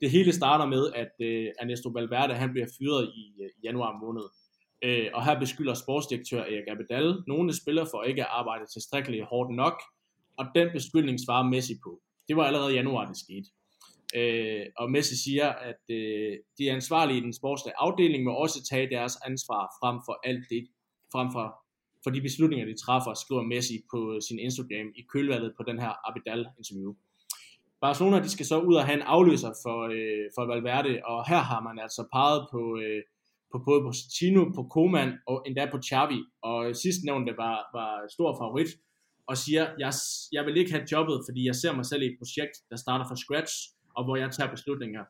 [0.01, 4.27] det hele starter med, at øh, Ernesto Valverde han bliver fyret i, øh, januar måned.
[4.85, 9.57] Øh, og her beskylder sportsdirektør Erik Abedal nogle spillere for ikke at arbejde tilstrækkeligt hårdt
[9.57, 9.83] nok,
[10.39, 12.01] og den beskyldning svarer Messi på.
[12.29, 13.49] Det var allerede i januar, det skete.
[14.15, 18.91] Øh, og Messi siger, at øh, de ansvarlige i den sportslige afdeling må også tage
[18.91, 20.63] deres ansvar frem for alt det,
[21.13, 21.47] frem for,
[22.05, 25.93] for de beslutninger, de træffer, skriver Messi på sin Instagram i kølvandet på den her
[26.09, 26.95] Abidal-interview.
[27.81, 31.43] Barcelona de skal så ud og have en afløser for, øh, for Valverde, og her
[31.51, 33.03] har man altså peget på, øh,
[33.53, 38.31] på både Pochettino, på Koeman og endda på Xavi, og sidst nævnte var, var stor
[38.41, 38.71] favorit,
[39.29, 39.93] og siger, jeg,
[40.33, 43.07] jeg vil ikke have jobbet, fordi jeg ser mig selv i et projekt, der starter
[43.09, 43.55] fra scratch,
[43.97, 45.03] og hvor jeg tager beslutninger.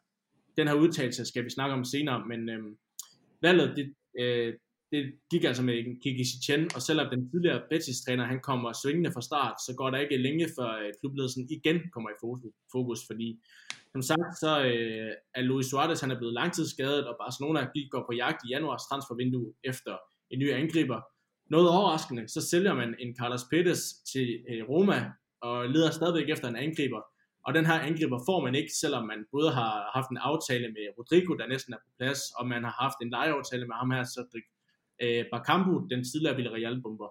[0.57, 2.63] Den her udtalelse skal vi snakke om senere, men øh,
[3.43, 3.87] valget, det,
[4.21, 4.55] øh,
[4.93, 9.21] det gik altså med Kiki Chen, og selvom den tidligere Betis-træner, han kommer svingende fra
[9.21, 12.21] start, så går der ikke længe før øh, klubledelsen igen kommer i
[12.73, 13.41] fokus, fordi
[13.93, 18.13] som sagt, så øh, er Luis Suarez, han er blevet langtidsskadet, og Barcelona går på
[18.23, 19.97] jagt i januars transfervindue efter
[20.31, 21.01] en ny angriber,
[21.51, 26.49] noget overraskende, så sælger man en Carlos Pérez til øh, Roma og leder stadigvæk efter
[26.49, 27.03] en angriber.
[27.47, 30.85] Og den her angriber får man ikke, selvom man både har haft en aftale med
[30.99, 34.05] Rodrigo, der næsten er på plads, og man har haft en lejeaftale med ham her,
[34.05, 34.47] Cedric
[35.03, 37.11] øh, Bakambu, den tidligere Villarreal-bomber.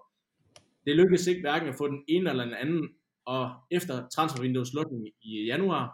[0.86, 2.88] Det lykkedes ikke hverken at få den ene eller den anden,
[3.26, 5.84] og efter transfervinduets lukning i januar,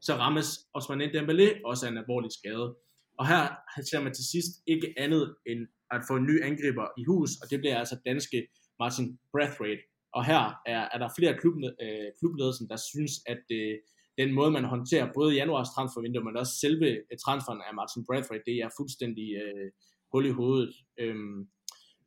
[0.00, 2.76] så rammes Osman Dembélé også af en alvorlig skade.
[3.18, 3.42] Og her
[3.90, 5.60] ser man til sidst ikke andet end
[5.90, 8.38] at få en ny angriber i hus, og det bliver altså danske
[8.80, 9.82] Martin Brathwaite.
[10.16, 13.74] Og her er, er der flere klub, øh, klubledelsen, der synes, at øh,
[14.20, 18.46] den måde, man håndterer både januars transfervindue, men også selve øh, transferen af Martin Brathwaite,
[18.50, 19.68] det er fuldstændig øh,
[20.12, 20.74] hul i hovedet.
[20.98, 21.48] Øhm,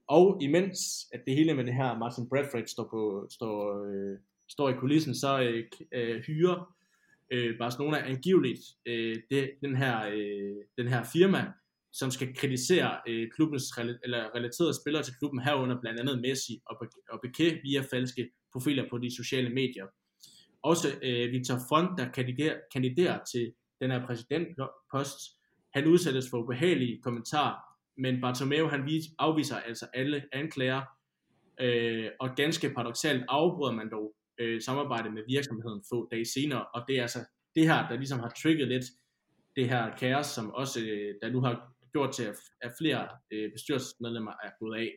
[0.07, 0.79] og imens
[1.13, 4.17] at det hele med det her Martin Bradford står, på, står, øh,
[4.49, 5.63] står i kulissen, så øh,
[5.93, 6.75] øh, hyrer
[7.31, 11.51] øh, Barcelona angiveligt øh, det, den, her, øh, den her firma,
[11.93, 13.63] som skal kritisere øh, klubbens
[14.03, 18.89] eller relaterede spillere til klubben herunder blandt andet Messi og, og Piqué via falske profiler
[18.89, 19.85] på de sociale medier.
[20.61, 25.19] Også øh, Victor Font, der kandiderer, kandiderer til den her præsidentpost,
[25.73, 30.81] han udsættes for ubehagelige kommentarer men Bartomeu han afviser altså alle anklager,
[31.61, 36.83] øh, og ganske paradoxalt afbryder man dog øh, samarbejdet med virksomheden få dage senere, og
[36.87, 37.19] det er altså
[37.55, 38.85] det her, der ligesom har trigget lidt
[39.55, 42.27] det her kaos, som også, øh, der nu har gjort til,
[42.61, 44.91] at flere øh, bestyrelsesmedlemmer er gået af.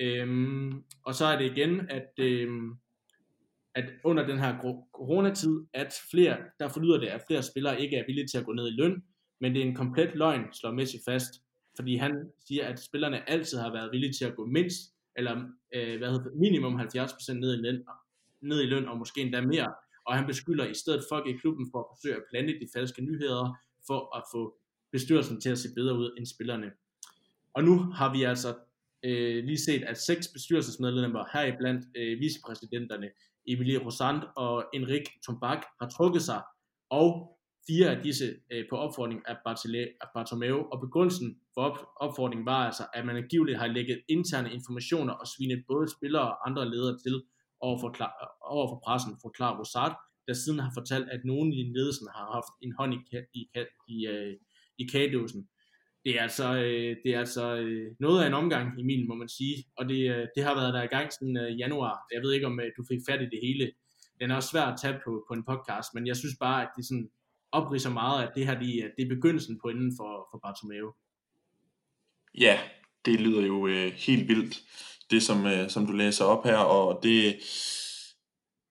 [0.00, 2.70] Øhm, og så er det igen, at, øhm,
[3.74, 4.58] at under den her
[4.94, 8.52] coronatid, at flere, der forlyder det, at flere spillere ikke er villige til at gå
[8.52, 9.02] ned i løn,
[9.40, 11.34] men det er en komplet løgn, slår Messi fast
[11.76, 14.80] fordi han siger, at spillerne altid har været villige til at gå mindst,
[15.16, 15.34] eller
[15.74, 17.84] øh, hvad hedder, minimum 70% ned i, løn,
[18.40, 19.74] ned i løn, og måske endda mere,
[20.06, 23.02] og han beskylder i stedet folk i klubben for at forsøge at plante de falske
[23.02, 24.58] nyheder, for at få
[24.92, 26.70] bestyrelsen til at se bedre ud end spillerne.
[27.54, 28.54] Og nu har vi altså
[29.04, 33.10] øh, lige set, at seks bestyrelsesmedlemmer, heriblandt øh, vicepræsidenterne
[33.48, 36.42] Emilie Rosand og Enrik Tombak, har trukket sig,
[36.90, 37.35] og
[37.68, 39.36] fire af disse øh, på opfordring af,
[40.14, 45.12] Bartomeu, og begrundelsen for op, opfordringen var altså, at man angiveligt har lægget interne informationer
[45.12, 47.22] og svinet både spillere og andre ledere til
[47.60, 49.94] over for, klar, over for pressen, forklarer Rosat,
[50.26, 53.00] der siden har fortalt, at nogen i ledelsen har haft en hånd i,
[53.34, 53.42] i,
[53.88, 54.34] i, øh,
[54.78, 55.48] i kagedåsen.
[56.04, 59.28] Det er altså, øh, det er altså øh, noget af en omgang, Emil, må man
[59.28, 61.96] sige, og det, øh, det har været der i gang siden øh, januar.
[62.14, 63.72] Jeg ved ikke, om øh, du fik fat i det hele.
[64.20, 66.70] Den er også svært at tage på, på en podcast, men jeg synes bare, at
[66.76, 67.10] det sådan,
[67.52, 70.92] opriser meget, at det her lige, det er begyndelsen på inden for, for Bartomeu.
[72.38, 72.58] Ja,
[73.04, 74.62] det lyder jo øh, helt vildt,
[75.10, 77.36] det som, øh, som du læser op her, og det,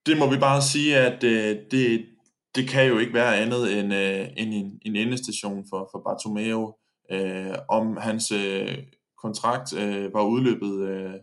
[0.06, 2.06] det må vi bare sige, at øh, det,
[2.54, 6.74] det kan jo ikke være andet end, øh, end en, en endestation for, for Bartomeu.
[7.10, 8.78] Øh, om hans øh,
[9.22, 11.14] kontrakt øh, var udløbet øh,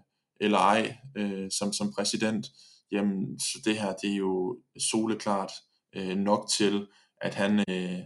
[0.42, 2.46] eller ej øh, som, som præsident,
[2.92, 4.58] jamen så det her det er jo
[4.92, 5.52] soleklart
[5.96, 6.88] øh, nok til,
[7.24, 8.00] at han øh,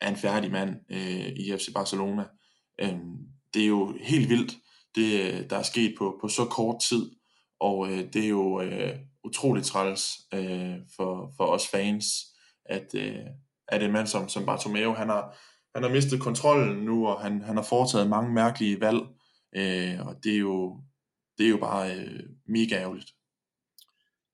[0.00, 2.24] er en færdig mand øh, i FC Barcelona.
[2.80, 2.98] Øh,
[3.54, 4.54] det er jo helt vildt,
[4.94, 7.10] det øh, der er sket på, på så kort tid,
[7.60, 12.06] og øh, det er jo øh, utroligt træls øh, for, for os fans,
[12.64, 13.26] at, øh,
[13.68, 15.38] at en mand som, som Bartomeu, han har,
[15.74, 19.00] han har mistet kontrollen nu, og han, han har foretaget mange mærkelige valg,
[19.56, 20.80] øh, og det er jo,
[21.38, 23.10] det er jo bare øh, mega ærgerligt.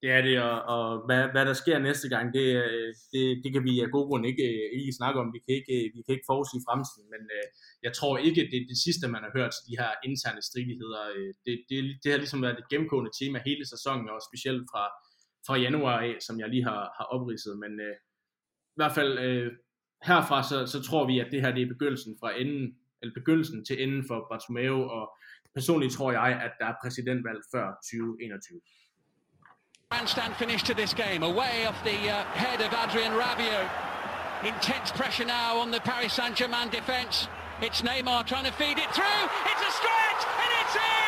[0.05, 3.51] Det er det, og, og hvad, hvad der sker næste gang, det, øh, det, det
[3.55, 5.29] kan vi af god grund ikke, øh, ikke snakke om.
[5.37, 7.47] Vi kan ikke, øh, vi kan ikke forudsige fremtiden, men øh,
[7.87, 11.03] jeg tror ikke, det er det sidste, man har hørt, de her interne stridigheder.
[11.45, 14.85] Det, det, det har ligesom været et gennemgående tema hele sæsonen, og specielt fra,
[15.47, 17.55] fra januar af, som jeg lige har, har opridset.
[17.65, 17.97] Men øh,
[18.75, 19.49] i hvert fald øh,
[20.09, 22.67] herfra, så, så tror vi, at det her det er begyndelsen fra enden,
[23.01, 25.05] eller begyndelsen til enden for Bartomeu, og
[25.59, 28.61] personligt tror jeg, at der er præsidentvalg før 2021.
[29.95, 33.71] Handstand finish to this game, away off the uh, head of Adrian Rabiot.
[34.45, 37.29] Intense pressure now on the Paris Saint-Germain defence.
[37.63, 39.05] It's Neymar trying to feed it through.
[39.05, 41.04] It's a stretch, and it's in!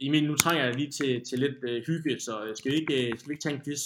[0.00, 3.06] Emil, nu trænger jeg lige til, til lidt øh, hygge, så øh, skal vi, ikke,
[3.06, 3.82] øh, skal vi ikke tage en quiz?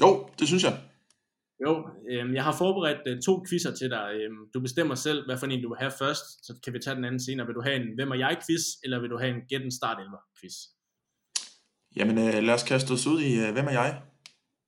[0.00, 0.80] Jo, det synes jeg.
[1.66, 4.10] Jo, øh, jeg har forberedt øh, to quizzer til dig.
[4.14, 6.96] Øh, du bestemmer selv, hvad for en du vil have først, så kan vi tage
[6.96, 7.46] den anden senere.
[7.46, 9.72] Vil du have en Hvem er jeg quiz, eller vil du have en Gæt en
[9.72, 9.98] start
[10.40, 10.54] quiz?
[11.96, 14.02] Jamen øh, lad os kaste os ud i øh, Hvem er jeg?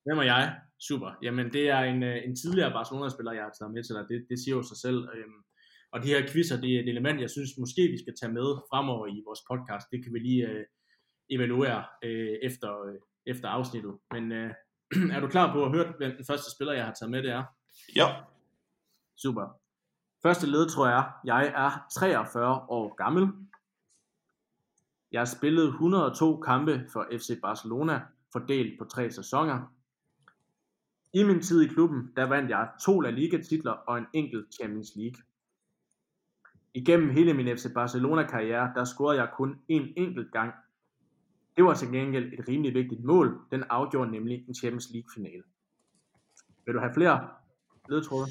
[0.06, 0.44] Hvem er jeg?
[0.88, 1.10] Super.
[1.22, 4.04] Jamen det er en, øh, en tidligere Barcelona-spiller, jeg har taget med til dig.
[4.10, 5.00] Det, det siger jo sig selv.
[5.14, 5.28] Øh,
[5.92, 8.48] Og de her quizzer, det er et element, jeg synes måske, vi skal tage med
[8.70, 9.86] fremover i vores podcast.
[9.92, 10.64] Det kan vi lige øh,
[11.30, 12.94] evaluere øh, efter, øh,
[13.26, 13.94] efter afsnittet.
[14.10, 14.50] Men øh,
[15.14, 17.30] er du klar på at høre, hvem den første spiller, jeg har taget med, det
[17.30, 17.44] er?
[17.96, 18.06] Ja.
[19.16, 19.60] Super.
[20.22, 23.28] Første led tror jeg, jeg er 43 år gammel.
[25.12, 28.00] Jeg har spillet 102 kampe for FC Barcelona,
[28.32, 29.74] fordelt på tre sæsoner.
[31.14, 34.54] I min tid i klubben, der vandt jeg to La Liga titler og en enkelt
[34.54, 35.22] Champions League.
[36.74, 40.52] Igennem hele min FC Barcelona karriere, der scorede jeg kun en enkelt gang.
[41.56, 43.46] Det var til gengæld et rimelig vigtigt mål.
[43.50, 45.42] Den afgjorde nemlig en Champions League finale.
[46.66, 47.28] Vil du have flere
[47.88, 48.26] ledtråde?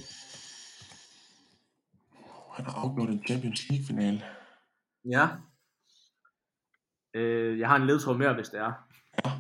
[2.56, 4.22] Han har afgjort en Champions League finale.
[5.06, 5.28] Ja.
[7.14, 8.74] Øh, jeg har en ledtråd mere, hvis det er.
[9.26, 9.32] Ja.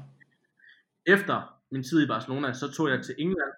[1.05, 3.51] Efter min tid i Barcelona, så tog jeg til England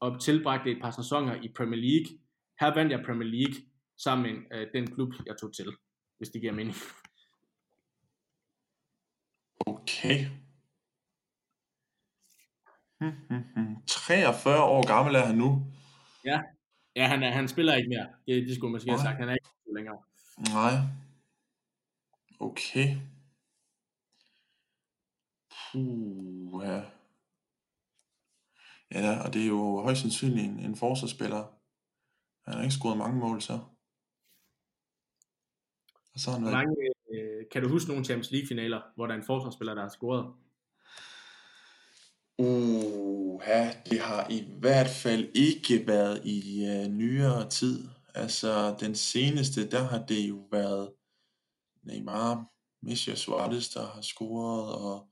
[0.00, 2.18] og tilbragte et par sæsoner i Premier League.
[2.60, 3.54] Her vandt jeg Premier League
[3.98, 5.76] sammen med øh, den klub, jeg tog til,
[6.18, 6.76] hvis det giver mening.
[9.66, 10.26] Okay.
[13.00, 13.76] Hmm, hmm, hmm.
[13.86, 15.66] 43 år gammel er han nu.
[16.24, 16.40] Ja,
[16.96, 18.06] ja han, er, han spiller ikke mere.
[18.26, 19.06] Det, det skulle man måske have Nej.
[19.06, 19.18] sagt.
[19.18, 19.98] Han er ikke længere.
[20.38, 20.72] Nej.
[22.40, 22.96] Okay.
[25.50, 26.82] Puh, ja.
[28.90, 31.44] Ja, og det er jo højst sandsynligt en, en forsvarsspiller.
[32.44, 33.60] Han har ikke scoret mange mål, så.
[36.18, 36.68] Og så har han Hvor været...
[36.68, 39.82] mange, øh, kan du huske nogle Champions League finaler, hvor der er en forsvarsspiller, der
[39.82, 40.34] har scoret?
[42.38, 47.88] Uh, ja, det har i hvert fald ikke været i uh, nyere tid.
[48.14, 50.92] Altså, den seneste, der har det jo været
[51.82, 52.46] Neymar,
[52.82, 55.08] Messi og Suarez, der har scoret, og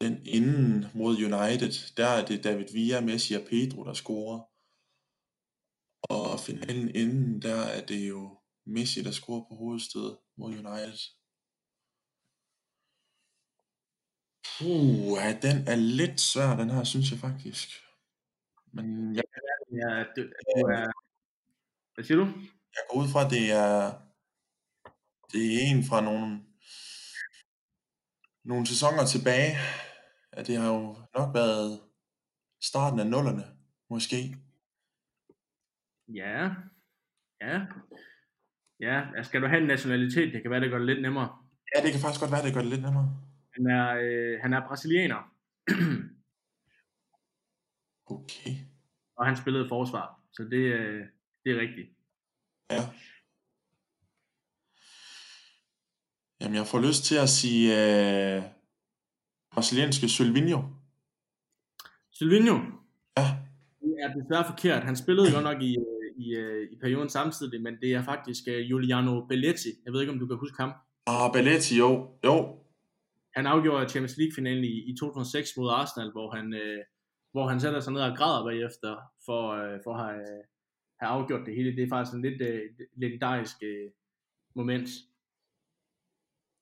[0.00, 4.40] den inden mod United, der er det David Villa, Messi og Pedro, der scorer.
[6.02, 8.35] Og finalen inden, der er det jo
[8.66, 10.98] Messi, der scorer på hovedstedet mod United.
[14.58, 17.68] Puh, ja, den er lidt svær, den her, synes jeg faktisk.
[18.72, 19.24] Men jeg,
[19.72, 20.92] Ja, det, det er,
[21.94, 22.24] hvad siger du?
[22.76, 23.76] jeg går ud fra, at det er,
[25.32, 26.28] det er en fra nogle,
[28.44, 29.52] nogle sæsoner tilbage.
[30.32, 31.80] At det har jo nok været
[32.62, 33.44] starten af nullerne,
[33.90, 34.36] måske.
[36.08, 36.54] Ja,
[37.40, 37.66] ja.
[38.80, 40.32] Ja, skal du have en nationalitet?
[40.32, 41.28] Det kan være, det gør det lidt nemmere.
[41.76, 43.08] Ja, det kan faktisk godt være, det gør det lidt nemmere.
[43.54, 45.32] Han er, øh, han er brasilianer,
[48.16, 48.50] Okay.
[49.16, 51.04] og han spillede forsvar, så det, øh,
[51.44, 51.88] det er rigtigt.
[52.70, 52.82] Ja.
[56.40, 58.42] Jamen, jeg får lyst til at sige øh,
[59.52, 60.62] brasilianske Sylvinho.
[62.12, 62.56] Silvino,
[63.18, 63.26] Ja,
[63.80, 64.84] det er desværre forkert.
[64.84, 68.42] Han spillede godt nok i, øh, i, øh, i perioden samtidig, men det er faktisk
[68.48, 69.68] øh, Giuliano Belletti.
[69.84, 70.72] Jeg ved ikke, om du kan huske ham.
[71.06, 72.10] ah, Belletti, jo.
[72.24, 72.58] Jo,
[73.36, 76.78] Han afgjorde Champions League-finalen i, i 2006 mod Arsenal, hvor han, øh,
[77.32, 80.24] hvor han sætter sig ned og græder bagefter for, øh, for at have,
[81.00, 81.76] have afgjort det hele.
[81.76, 82.60] Det er faktisk en lidt øh,
[82.96, 83.90] legendarisk øh,
[84.54, 84.88] moment.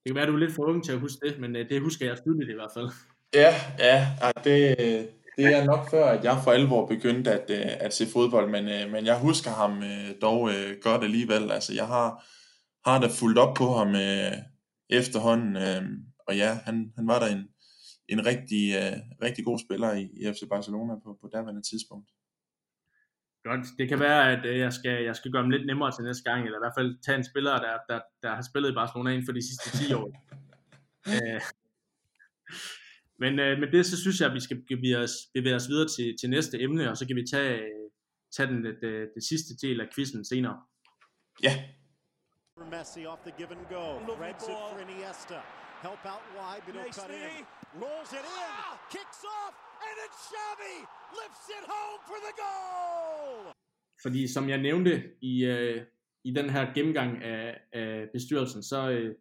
[0.00, 1.80] Det kan være, du er lidt for ung til at huske det, men øh, det
[1.80, 2.88] husker jeg tydeligt i hvert fald.
[3.34, 4.76] Ja, ja, ja det,
[5.36, 8.68] det er nok før, at jeg for alvor begyndte at, øh, at se fodbold, men,
[8.68, 10.50] øh, men jeg husker ham øh, dog
[10.82, 11.50] godt alligevel.
[11.50, 12.24] Altså, jeg har,
[12.86, 13.94] har da fulgt op på ham
[14.90, 15.56] efterhånden,
[16.28, 17.48] og ja, han, han var da en,
[18.08, 18.62] en rigtig,
[19.22, 22.08] rigtig god spiller i, i FC Barcelona på, på daværende tidspunkt.
[23.44, 23.66] Godt.
[23.78, 26.44] Det kan være, at jeg skal, jeg skal gøre dem lidt nemmere til næste gang,
[26.44, 29.26] eller i hvert fald tage en spiller, der, der, der har spillet i Barcelona inden
[29.26, 30.10] for de sidste 10 år.
[31.08, 31.40] Øh,
[33.18, 35.88] men øh, med det, så synes jeg, at vi skal bevæge os, bevæge os videre
[35.88, 37.90] til, til næste emne, og så kan vi tage, øh,
[38.36, 40.56] tage den, det, det, det sidste del af quizzen senere.
[41.42, 41.64] Ja,
[42.70, 43.84] Messi off the give and go.
[44.16, 45.38] Threads it for Iniesta.
[45.82, 47.44] Help out wide, but he'll cut in.
[47.82, 48.52] Rolls it in.
[48.94, 49.54] Kicks off.
[49.86, 50.76] And it's Xavi.
[51.20, 53.52] Lifts it home for the goal.
[54.02, 55.86] Fordi som jeg nævnte i, øh,
[56.24, 59.14] i den her gennemgang af, af bestyrelsen, så, øh,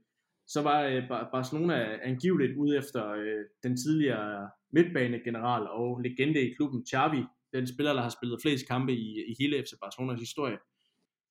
[0.47, 6.85] så var øh, Barcelona angiveligt ude efter øh, den tidligere midtbanegeneral og legende i klubben,
[6.85, 7.23] Xavi,
[7.53, 10.57] den spiller, der har spillet flest kampe i, i hele FC Barcelonas historie.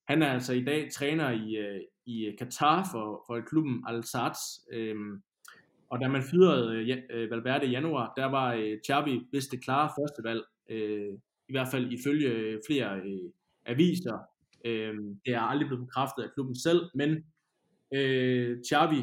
[0.09, 4.35] Han er altså i dag træner i, øh, i Katar for, for klubben Al Sadd.
[4.73, 5.23] Øhm,
[5.91, 9.65] og da man fyrede øh, øh, Valverde i januar, der var øh, Xavi vist det
[9.65, 11.15] klare førstevalg, øh,
[11.49, 13.31] i hvert fald ifølge flere øh,
[13.67, 14.19] aviser.
[14.65, 14.95] Øh,
[15.27, 17.25] det er aldrig blevet bekræftet af klubben selv, men
[17.95, 19.03] øh, Xavi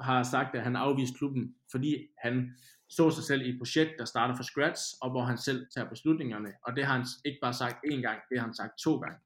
[0.00, 2.56] har sagt, at han afviste klubben, fordi han
[2.88, 5.88] så sig selv i et projekt, der starter fra scratch, og hvor han selv tager
[5.88, 6.52] beslutningerne.
[6.66, 9.18] Og det har han ikke bare sagt én gang, det har han sagt to gange.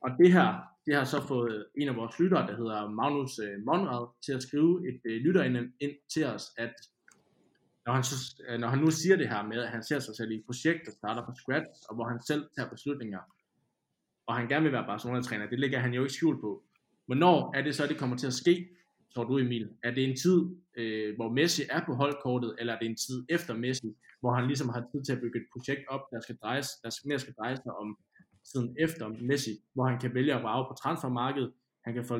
[0.00, 0.48] Og det her,
[0.86, 4.42] det har så fået en af vores lyttere, der hedder Magnus øh, Monrad, til at
[4.42, 6.74] skrive et øh, ind, til os, at
[7.86, 10.16] når han, så, øh, når han nu siger det her med, at han ser sig
[10.16, 13.20] selv i et projekt, der starter fra scratch, og hvor han selv tager beslutninger,
[14.26, 16.62] og han gerne vil være Barcelona-træner, det ligger han jo ikke skjult på.
[17.06, 18.68] Hvornår er det så, det kommer til at ske,
[19.14, 19.68] tror du Emil?
[19.82, 20.38] Er det en tid,
[20.76, 23.90] øh, hvor Messi er på holdkortet, eller er det en tid efter Messi,
[24.20, 27.00] hvor han ligesom har tid til at bygge et projekt op, der skal drejes, der
[27.08, 27.98] mere skal dreje sig om
[28.52, 31.52] tiden efter Messi, hvor han kan vælge at brage på transfermarkedet,
[31.84, 32.14] han kan få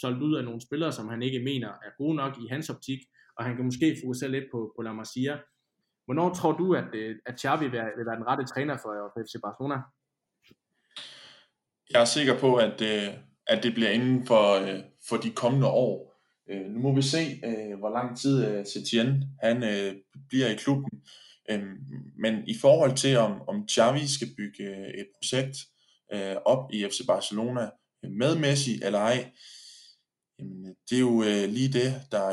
[0.00, 3.00] solgt ud af nogle spillere, som han ikke mener er gode nok i hans optik,
[3.36, 5.38] og han kan måske fokusere lidt på, på La Masia.
[6.04, 9.22] Hvornår tror du, at, øh, at Xavi vil, vil være den rette træner for, for
[9.26, 9.76] FC Barcelona?
[11.92, 13.08] Jeg er sikker på, at, øh,
[13.46, 16.14] at det bliver inden for, øh, for de kommende år.
[16.50, 19.62] Øh, nu må vi se, øh, hvor lang tid øh, Setien han
[20.28, 20.90] bliver i klubben.
[21.50, 21.62] Øh,
[22.18, 25.56] men i forhold til, om, om Xavi skal bygge et projekt
[26.44, 27.70] op i FC Barcelona
[28.02, 29.32] med Messi eller ej,
[30.38, 32.30] jamen, det er jo lige det, der,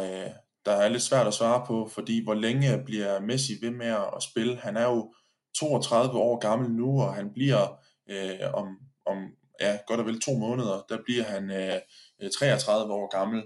[0.66, 4.24] der er lidt svært at svare på, fordi hvor længe bliver Messi ved med at
[4.24, 4.58] spille?
[4.58, 5.14] Han er jo
[5.60, 7.80] 32 år gammel nu, og han bliver
[8.10, 8.68] øh, om,
[9.06, 9.18] om
[9.62, 11.80] ja, godt og vel to måneder, der bliver han øh,
[12.22, 13.44] øh 33 år gammel.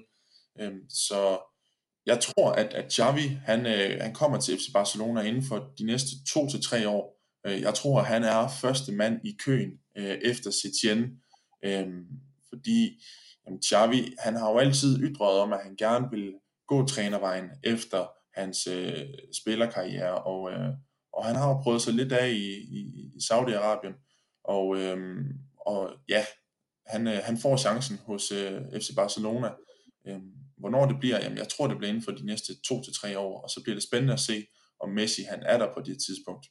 [0.60, 1.40] Øhm, så
[2.06, 5.86] jeg tror, at, at Xavi, han, øh, han kommer til FC Barcelona inden for de
[5.86, 7.22] næste to til tre år.
[7.46, 11.04] Øh, jeg tror, at han er første mand i køen øh, efter Setien,
[11.66, 11.88] øh,
[12.50, 13.02] fordi
[13.46, 16.34] jamen, Xavi, han har jo altid ytret om, at han gerne vil
[16.68, 18.08] gå trænervejen efter
[18.40, 19.06] hans øh,
[19.42, 20.70] spillerkarriere, og, øh,
[21.14, 23.96] og han har jo prøvet sig lidt af i, i, i Saudi-Arabien,
[24.44, 24.98] og, øh,
[25.66, 26.24] og ja,
[26.88, 29.50] han, øh, han får chancen hos øh, FC Barcelona.
[30.08, 30.22] Øh,
[30.58, 33.10] hvornår det bliver, jamen jeg tror det bliver inden for de næste to til tre
[33.20, 34.38] år, og så bliver det spændende at se,
[34.84, 36.46] om Messi han er der på det tidspunkt.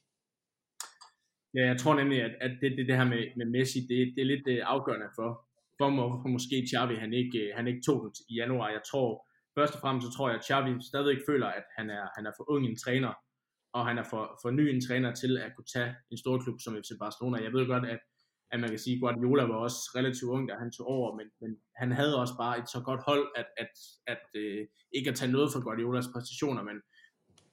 [1.55, 4.21] Ja, jeg tror nemlig, at, at det, det, det her med, med Messi, det, det
[4.21, 5.29] er lidt det afgørende for,
[5.77, 8.69] for, hvorfor måske Xavi, han ikke, øh, han ikke tog den i januar.
[8.77, 9.09] Jeg tror,
[9.57, 12.33] først og fremmest så tror jeg, at Xavi stadigvæk føler, at han er, han er
[12.37, 13.13] for ung en træner,
[13.77, 16.57] og han er for, for ny en træner til at kunne tage en stor klub
[16.61, 17.43] som FC Barcelona.
[17.45, 18.01] Jeg ved godt, at,
[18.53, 21.27] at man kan sige, at Guardiola var også relativt ung, da han tog over, men,
[21.41, 23.73] men han havde også bare et så godt hold, at, at,
[24.07, 26.77] at øh, ikke at tage noget fra Guardiolas præstationer, men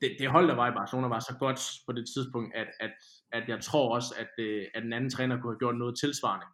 [0.01, 2.91] det, det hold, der var i Barcelona, var så godt på det tidspunkt, at, at,
[3.33, 6.47] at jeg tror også, at, øh, at den anden træner kunne have gjort noget tilsvarende.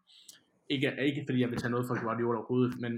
[0.70, 2.92] Ikke, ikke fordi jeg vil tage noget fra Guardiola overhovedet, men,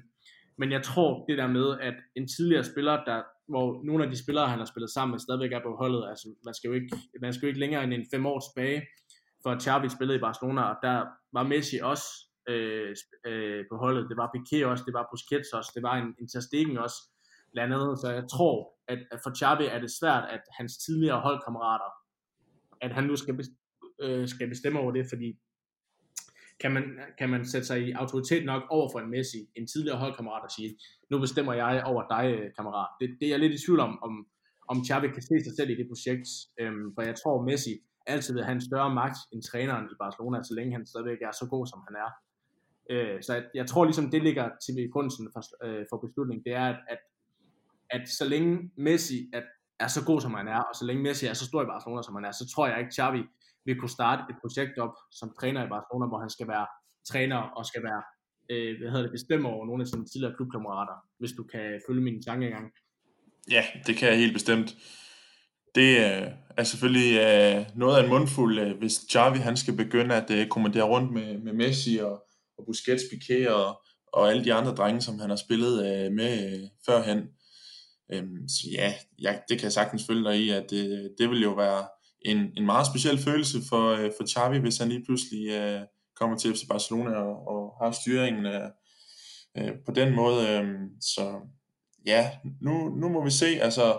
[0.58, 4.22] men jeg tror det der med, at en tidligere spiller, der, hvor nogle af de
[4.22, 6.88] spillere, han har spillet sammen med, stadigvæk er på holdet, altså man skal jo ikke,
[7.20, 8.82] man skal jo ikke længere end en fem år tilbage,
[9.42, 12.08] for Xavi spillede i Barcelona, og der var Messi også
[12.48, 16.08] øh, øh, på holdet, det var Piqué også, det var Busquets også, det var en,
[16.20, 16.98] en Ter også,
[17.52, 18.56] blandt andet, så jeg tror,
[18.88, 21.90] at, at for Xavi er det svært, at hans tidligere holdkammerater,
[22.80, 23.34] at han nu skal,
[24.02, 25.38] øh, skal bestemme over det, fordi
[26.60, 26.84] kan man,
[27.18, 30.50] kan man sætte sig i autoritet nok over for en Messi, en tidligere holdkammerat, og
[30.50, 30.78] sige,
[31.10, 32.88] nu bestemmer jeg over dig, øh, kammerat.
[33.00, 34.26] Det, det er jeg lidt i tvivl om, om,
[34.68, 36.28] om Xavi kan se sig selv i det projekt,
[36.60, 37.74] øhm, for jeg tror, Messi
[38.08, 41.32] altid vil have en større magt end træneren i Barcelona, så længe han stadigvæk er
[41.32, 42.10] så god, som han er.
[42.90, 46.52] Øh, så jeg, jeg tror ligesom, det ligger til grundsen for, øh, for beslutningen, det
[46.52, 46.98] er, at, at,
[47.90, 49.42] at så længe Messi er,
[49.80, 52.02] er så god, som han er, og så længe Messi er så stor i Barcelona,
[52.02, 53.22] som han er, så tror jeg ikke, Xavi
[53.64, 56.66] vil kunne starte et projekt op som træner i Barcelona, hvor han skal være
[57.10, 58.02] træner og skal være
[58.50, 62.02] øh, hvad hedder det, bestemmer over nogle af sine tidligere klubkammerater, hvis du kan følge
[62.02, 62.72] min tankegang.
[63.50, 64.68] Ja, det kan jeg helt bestemt.
[65.74, 70.14] Det øh, er selvfølgelig øh, noget af en mundfuld, øh, hvis Xavi han skal begynde
[70.14, 72.24] at øh, kommandere rundt med, med Messi og,
[72.58, 73.80] og Busquets, Piqué og,
[74.12, 77.28] og alle de andre drenge, som han har spillet øh, med øh, førhen.
[78.12, 81.42] Øhm, så ja, jeg, det kan jeg sagtens følge dig i, at det, det vil
[81.42, 81.86] jo være
[82.22, 85.80] en, en meget speciel følelse for, øh, for Xavi, hvis han lige pludselig øh,
[86.16, 88.70] kommer til FC Barcelona og, og har styringen øh,
[89.58, 90.48] øh, på den måde.
[90.48, 90.64] Øh,
[91.00, 91.34] så
[92.06, 93.46] ja, nu, nu må vi se.
[93.46, 93.98] Altså,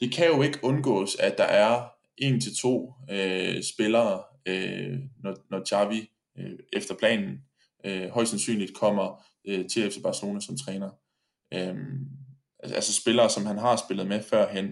[0.00, 5.36] det kan jo ikke undgås, at der er en til to øh, spillere, øh, når,
[5.50, 7.38] når Xavi øh, efter planen
[7.86, 10.90] øh, højst sandsynligt kommer øh, til FC Barcelona som træner.
[11.54, 11.76] Øh,
[12.62, 14.66] altså spillere, som han har spillet med førhen.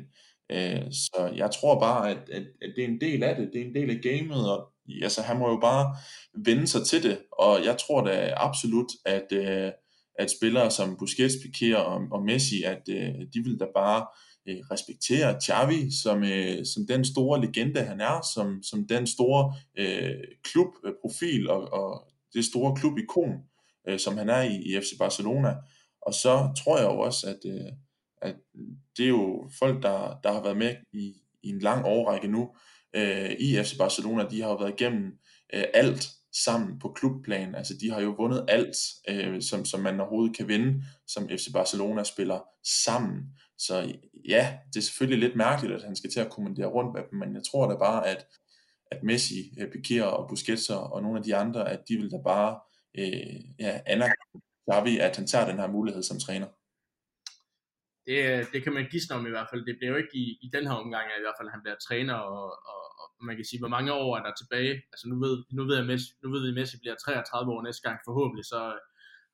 [0.52, 3.60] Øh, så jeg tror bare, at, at, at det er en del af det, det
[3.60, 4.72] er en del af gamet, og
[5.02, 5.96] altså, han må jo bare
[6.44, 9.72] vende sig til det, og jeg tror da absolut, at, øh,
[10.18, 14.06] at spillere som Busquets, Piqué og, og Messi, at øh, de vil da bare
[14.48, 19.54] Øh, respektere Xavi som, øh, som den store legende han er, som, som den store
[19.78, 23.32] øh, klubprofil og, og det store klubikon,
[23.88, 25.54] øh, som han er i, i FC Barcelona.
[26.02, 27.72] Og så tror jeg jo også, at, øh,
[28.22, 28.34] at
[28.96, 32.48] det er jo folk, der, der har været med i, i en lang årrække nu
[32.96, 34.28] øh, i FC Barcelona.
[34.30, 35.18] De har jo været igennem
[35.54, 37.54] øh, alt sammen på klubplan.
[37.54, 38.76] Altså de har jo vundet alt,
[39.08, 42.40] øh, som, som man overhovedet kan vinde, som FC Barcelona spiller
[42.84, 43.22] sammen.
[43.58, 43.94] Så
[44.28, 47.18] ja, det er selvfølgelig lidt mærkeligt, at han skal til at kommandere rundt med dem,
[47.18, 48.26] men jeg tror da bare, at,
[48.90, 52.18] at Messi, øh, Piqué og Busquets og nogle af de andre, at de vil da
[52.24, 52.60] bare
[52.98, 56.46] øh, ja, anerkende at han tager den her mulighed som træner
[58.08, 58.18] det,
[58.52, 59.66] det kan man gisne om i hvert fald.
[59.68, 61.78] Det bliver jo ikke i, i den her omgang, at i hvert fald han bliver
[61.86, 64.74] træner, og, og, og man kan sige, hvor mange år er der tilbage.
[64.92, 67.62] Altså nu ved, nu ved, jeg, Messi, nu ved vi, at Messi bliver 33 år
[67.62, 68.60] næste gang forhåbentlig, så,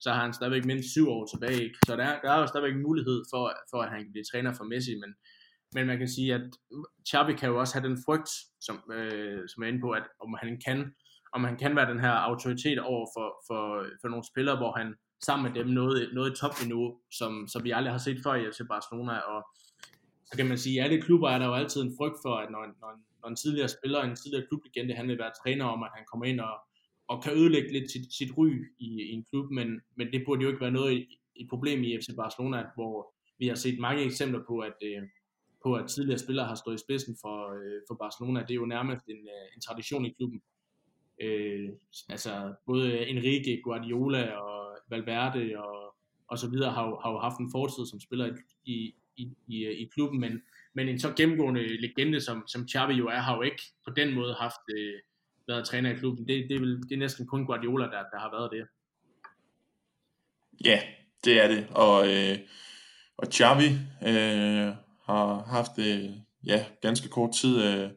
[0.00, 1.62] så har han stadigvæk mindst 7 år tilbage.
[1.62, 1.78] Ikke?
[1.86, 4.64] Så der, der er jo stadigvæk mulighed for, for, at han kan blive træner for
[4.64, 5.14] Messi, men,
[5.74, 6.46] men man kan sige, at
[7.08, 8.30] Xavi kan jo også have den frygt,
[8.60, 10.78] som, øh, som er inde på, at om han kan
[11.36, 13.62] om han kan være den her autoritet over for, for,
[14.00, 14.94] for nogle spillere, hvor han
[15.26, 16.88] sammen med dem noget, noget topniveau,
[17.18, 19.40] som, som vi aldrig har set før i FC Barcelona, og
[20.28, 22.50] så kan man sige, at alle klubber er der jo altid en frygt for, at
[22.50, 22.90] når, når,
[23.20, 26.26] når en tidligere spiller, en tidligere klublegende, han vil være træner om, at han kommer
[26.26, 26.54] ind og,
[27.08, 28.48] og kan ødelægge lidt sit, sit ry
[28.78, 31.98] i, i en klub, men, men det burde jo ikke være noget et problem i
[31.98, 35.02] FC Barcelona, hvor vi har set mange eksempler på, at, øh,
[35.62, 38.40] på at tidligere spillere har stået i spidsen for, øh, for Barcelona.
[38.40, 40.42] Det er jo nærmest en, øh, en tradition i klubben.
[41.22, 41.68] Øh,
[42.08, 45.94] altså både Enrique, Guardiola og Valverde og,
[46.28, 49.72] og så videre har har jo haft en fortid som spiller i, i, i, øh,
[49.72, 50.42] i klubben, men,
[50.74, 54.14] men en så gennemgående legende som, som Xavi jo er, har jo ikke på den
[54.14, 54.98] måde haft øh,
[55.48, 56.28] været træner i klubben.
[56.28, 58.66] Det, det, er vel, det er næsten kun Guardiola, der, der har været det.
[60.64, 60.80] Ja,
[61.24, 61.66] det er det.
[61.70, 62.38] Og, øh,
[63.16, 63.68] og Xavi
[64.06, 64.72] øh,
[65.04, 66.10] har haft øh,
[66.46, 67.90] ja, ganske kort tid øh,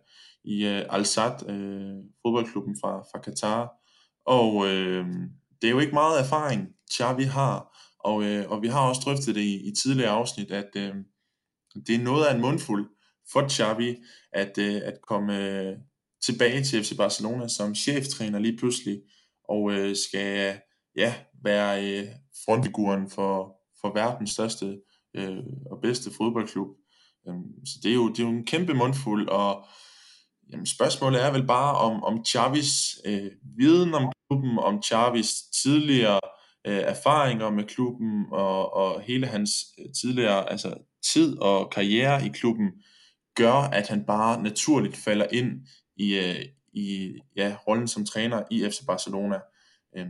[0.43, 3.70] i øh, Al-Sadd, øh, fodboldklubben fra, fra Katar.
[4.26, 5.06] Og øh,
[5.62, 9.36] det er jo ikke meget erfaring, Xavi har, og, øh, og vi har også drøftet
[9.36, 10.95] det i, i tidligere afsnit, at øh,
[11.88, 12.89] det er noget af en mundfuld
[13.32, 13.95] for Xavi
[14.32, 15.78] at, øh, at komme øh,
[16.26, 19.01] tilbage til FC Barcelona som cheftræner lige pludselig,
[19.49, 20.59] og øh, skal
[20.95, 22.07] ja, være øh,
[22.45, 24.80] frontfiguren for, for verdens største
[25.15, 25.38] øh,
[25.72, 26.68] og bedste fodboldklub.
[27.28, 29.65] Øh, så det er, jo, det er jo en kæmpe mundfuld, og
[30.51, 36.20] jamen, spørgsmålet er vel bare om, om Xavis øh, viden om klubben, om Xavis tidligere
[36.68, 40.74] øh, erfaringer med klubben og, og hele hans øh, tidligere altså,
[41.13, 42.72] tid og karriere i klubben
[43.36, 45.51] gør, at han bare naturligt falder ind
[45.98, 49.39] i, øh, i ja, rollen som træner i FC Barcelona.
[49.98, 50.08] Øh,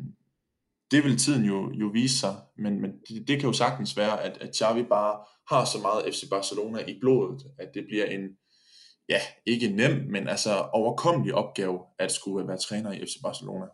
[0.91, 4.21] det vil tiden jo, jo vise sig, men, men det, det kan jo sagtens være,
[4.23, 8.21] at, at Xavi bare har så meget FC Barcelona i blodet, at det bliver en,
[9.09, 13.65] ja, ikke nem, men altså overkommelig opgave at skulle være træner i FC Barcelona.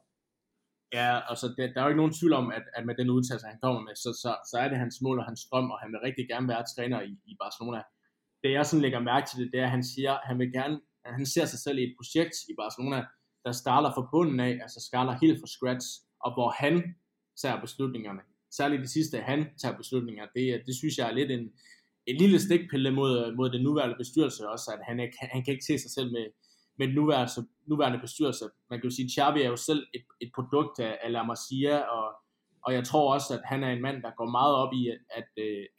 [0.93, 3.47] Ja, altså det, der er jo ikke nogen tvivl om, at, at med den udtalelse,
[3.47, 5.91] han kommer med, så, så, så er det hans mål og hans drøm, og han
[5.91, 7.81] vil rigtig gerne være træner i, i Barcelona.
[8.43, 10.51] Det jeg sådan lægger mærke til det, det er, at han siger, at han vil
[10.51, 13.05] gerne, han ser sig selv i et projekt i Barcelona,
[13.45, 15.87] der starter fra bunden af, altså starter helt fra scratch,
[16.19, 16.95] og hvor han
[17.41, 18.21] tager beslutningerne.
[18.51, 21.51] Særligt det sidste, han tager beslutninger, det, det synes jeg er lidt en,
[22.05, 25.65] en lille stikpille mod, mod den nuværende bestyrelse også, at han, ikke, han kan ikke
[25.65, 26.25] se sig selv med,
[26.77, 28.45] med den nuværende, nuværende bestyrelse.
[28.69, 31.23] Man kan jo sige, at Xavi er jo selv et, et produkt af, af La
[31.23, 32.13] Masia, og,
[32.65, 34.99] og jeg tror også, at han er en mand, der går meget op i, at,
[35.09, 35.29] at,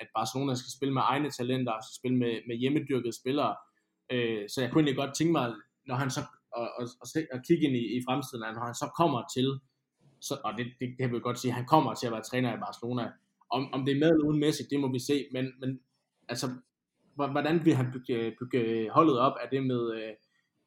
[0.01, 3.57] at Barcelona skal spille med egne talenter, og skal spille med, med hjemmedyrkede spillere.
[4.15, 5.47] Øh, så jeg kunne egentlig godt tænke mig,
[5.87, 6.21] når han så,
[6.53, 9.49] og, og, og, og kigge ind i, i fremtiden, når han så kommer til,
[10.21, 12.57] så, og det, det, det kan vi godt sige, han kommer til at være træner
[12.57, 13.13] i Barcelona.
[13.51, 15.81] Om, om det er med eller uden Messi, det må vi se, men, men
[16.29, 16.47] altså,
[17.15, 19.37] hvordan vil han bygge, bygge holdet op?
[19.43, 20.13] Er det med, øh,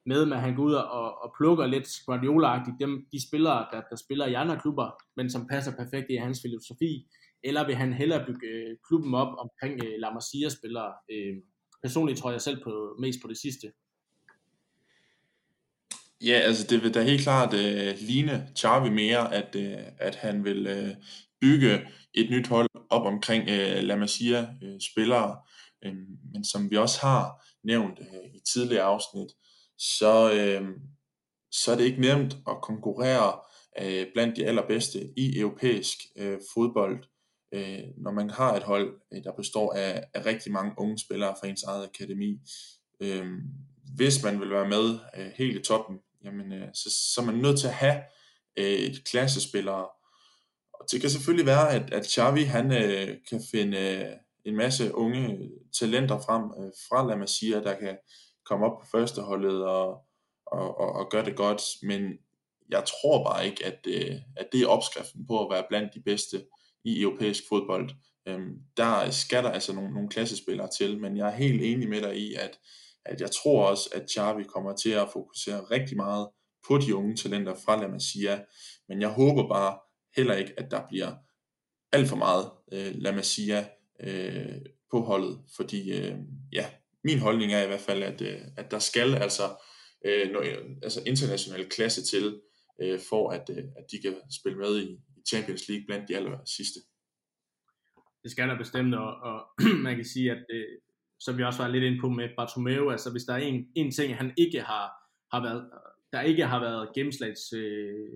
[0.06, 3.82] med, med, at han går ud og, og plukker lidt guardiola dem, de spillere, der,
[3.90, 7.08] der spiller i andre klubber, men som passer perfekt i hans filosofi,
[7.44, 10.94] eller vil han hellere bygge øh, klubben op omkring øh, La Masia-spillere?
[11.12, 11.36] Øh,
[11.84, 13.72] personligt tror jeg selv på, mest på det sidste.
[16.22, 20.44] Ja, altså det vil da helt klart øh, ligne Charvi mere, at, øh, at han
[20.44, 20.96] vil øh,
[21.42, 25.38] bygge et nyt hold op omkring øh, La Masia-spillere.
[25.86, 29.28] Øh, uh, øhm, men som vi også har nævnt øh, i tidligere afsnit,
[29.78, 30.68] så, øh,
[31.52, 33.40] så er det ikke nemt at konkurrere
[33.82, 37.04] øh, blandt de allerbedste i europæisk øh, fodbold,
[37.52, 41.36] øh, når man har et hold, øh, der består af, af rigtig mange unge spillere
[41.40, 42.40] fra ens eget akademi.
[43.00, 43.26] Øh,
[43.96, 47.36] hvis man vil være med øh, helt i toppen, jamen, øh, så, så er man
[47.36, 48.02] nødt til at have
[48.58, 49.88] øh, et klassespillere.
[50.74, 54.14] Og det kan selvfølgelig være, at, at Xavi han øh, kan finde øh,
[54.46, 57.98] en masse unge talenter frem øh, fra La Masia, der kan
[58.46, 59.88] komme op på førsteholdet og,
[60.46, 62.02] og, og, og gøre det godt, men
[62.70, 66.02] jeg tror bare ikke, at, øh, at det er opskriften på at være blandt de
[66.02, 66.46] bedste
[66.86, 67.90] i europæisk fodbold.
[68.28, 72.02] Øhm, der skal der altså nogle, nogle klassespillere til, men jeg er helt enig med
[72.02, 72.60] dig i, at,
[73.06, 76.28] at jeg tror også, at Xavi kommer til at fokusere rigtig meget
[76.68, 78.44] på de unge talenter fra La Masia,
[78.90, 79.80] men jeg håber bare
[80.16, 81.12] heller ikke, at der bliver
[81.92, 83.68] alt for meget øh, La Masia
[84.00, 84.62] øh,
[84.92, 86.16] på holdet, fordi øh,
[86.54, 86.66] ja,
[87.04, 89.44] min holdning er i hvert fald, at, øh, at der skal altså,
[90.06, 90.36] øh,
[90.84, 92.42] altså international klasse til,
[92.82, 94.98] øh, for at, øh, at de kan spille med i
[95.30, 96.80] Champions League blandt de aller sidste.
[98.24, 99.48] Det skal der bestemt, og, og
[99.88, 100.68] man kan sige, at øh,
[101.20, 103.92] som vi også var lidt inde på med Bartomeu, altså hvis der er en, en
[103.92, 104.86] ting, han ikke har,
[105.34, 105.70] har været,
[106.14, 108.10] der ikke har været gennemslags, øh,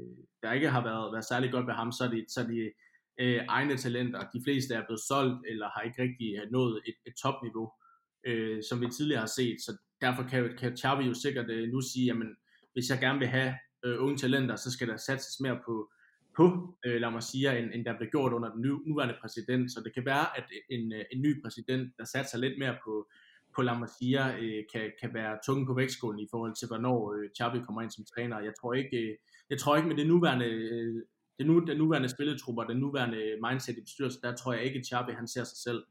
[0.43, 2.73] der ikke har været, været særlig godt ved ham, så er det, så er det
[3.19, 4.29] øh, egne talenter.
[4.33, 7.71] De fleste er blevet solgt, eller har ikke rigtig øh, nået et, et topniveau,
[8.27, 9.57] øh, som vi tidligere har set.
[9.65, 12.35] Så derfor kan, kan Xavi jo sikkert øh, nu sige, jamen,
[12.73, 13.53] hvis jeg gerne vil have
[13.85, 15.91] øh, unge talenter, så skal der satses mere på,
[16.35, 19.71] på øh, lad mig sige, end, end der blev gjort under den nuværende præsident.
[19.71, 23.07] Så det kan være, at en, øh, en ny præsident, der satser lidt mere på,
[23.55, 27.29] på La Masia, øh, kan, kan være tunge på vægtskålen i forhold til, hvornår øh,
[27.37, 28.39] Xavi kommer ind som træner.
[28.39, 29.15] Jeg tror ikke, øh,
[29.49, 31.03] jeg tror ikke med det nuværende, øh,
[31.37, 34.85] det nu, den nuværende spilletrupper, den nuværende mindset i bestyrelsen, der tror jeg ikke, at
[34.85, 35.83] Xavi han ser sig selv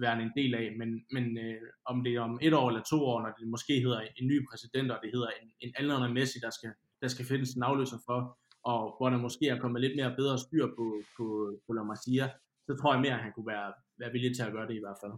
[0.00, 3.04] være en del af, men, men øh, om det er om et år eller to
[3.04, 6.38] år, når det måske hedder en ny præsident, og det hedder en, en aldrende Messi,
[6.38, 9.96] der skal, der skal findes en afløser for, og hvor der måske er kommet lidt
[9.96, 10.86] mere bedre styr på,
[11.16, 11.26] på,
[11.66, 12.30] på La Masia,
[12.66, 14.84] så tror jeg mere, at han kunne være, være villig til at gøre det i
[14.84, 15.12] hvert fald.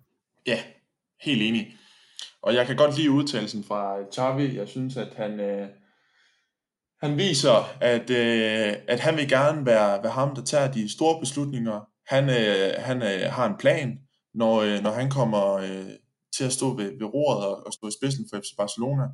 [0.47, 0.59] Ja,
[1.21, 1.77] helt enig.
[2.43, 4.57] Og jeg kan godt lide udtalelsen fra Xavi.
[4.57, 5.69] Jeg synes, at han, øh,
[7.03, 11.21] han viser, at, øh, at han vil gerne være, være ham, der tager de store
[11.21, 11.81] beslutninger.
[12.07, 13.99] Han, øh, han øh, har en plan,
[14.35, 15.91] når, øh, når han kommer øh,
[16.37, 19.05] til at stå ved, ved roret og, og stå i spidsen for FC Barcelona.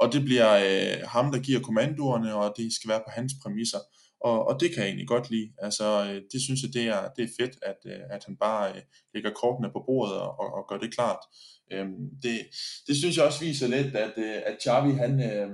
[0.00, 3.78] Og det bliver øh, ham, der giver kommandoerne, og det skal være på hans præmisser.
[4.20, 5.50] Og, og det kan jeg egentlig godt lide.
[5.58, 8.70] Altså, øh, det synes jeg, det er, det er fedt, at, øh, at han bare
[8.70, 8.82] øh,
[9.14, 11.20] lægger kortene på bordet og, og, og gør det klart.
[11.72, 12.38] Øhm, det,
[12.86, 15.50] det synes jeg også viser lidt, at, øh, at Xavi, han, øh,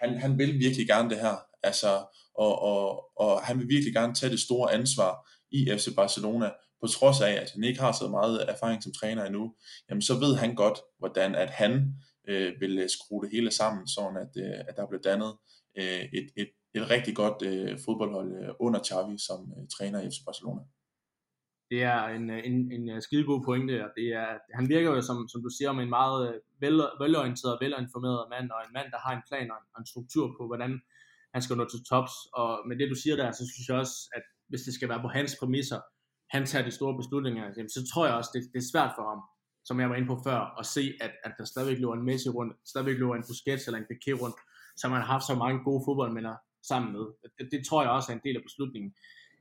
[0.00, 1.36] han, han vil virkelig gerne det her.
[1.62, 1.88] Altså,
[2.34, 6.50] og, og, og han vil virkelig gerne tage det store ansvar i FC Barcelona,
[6.80, 9.54] på trods af, at han ikke har så meget erfaring som træner endnu,
[9.88, 11.94] jamen så ved han godt, hvordan at han
[12.30, 15.32] øh, vil øh, skrue det hele sammen, sådan at, øh, at der bliver dannet
[15.78, 20.10] øh, et, et, et rigtig godt øh, fodboldhold øh, under Xavi som øh, træner i
[20.12, 20.62] FC Barcelona.
[21.70, 24.28] Det er en, øh, en, en øh, skidegod pointe, og det er,
[24.58, 28.50] han virker jo, som, som du siger, om en meget vel, velorienteret og velinformeret mand,
[28.54, 30.72] og en mand, der har en plan og en, og en struktur på, hvordan
[31.34, 32.14] han skal nå til tops.
[32.40, 35.02] Og med det, du siger der, så synes jeg også, at hvis det skal være
[35.04, 35.80] på hans præmisser,
[36.34, 39.04] han tager de store beslutninger, jamen, så tror jeg også, det, det er svært for
[39.10, 39.20] ham,
[39.64, 42.28] som jeg var inde på før, og se, at, at der stadigvæk løber en Messi
[42.28, 44.36] rundt, stadigvæk løber en Busquets eller en Piqué rundt,
[44.76, 46.26] som man har haft så mange gode fodboldmænd
[46.62, 47.04] sammen med.
[47.38, 48.94] Det, det tror jeg også er en del af beslutningen.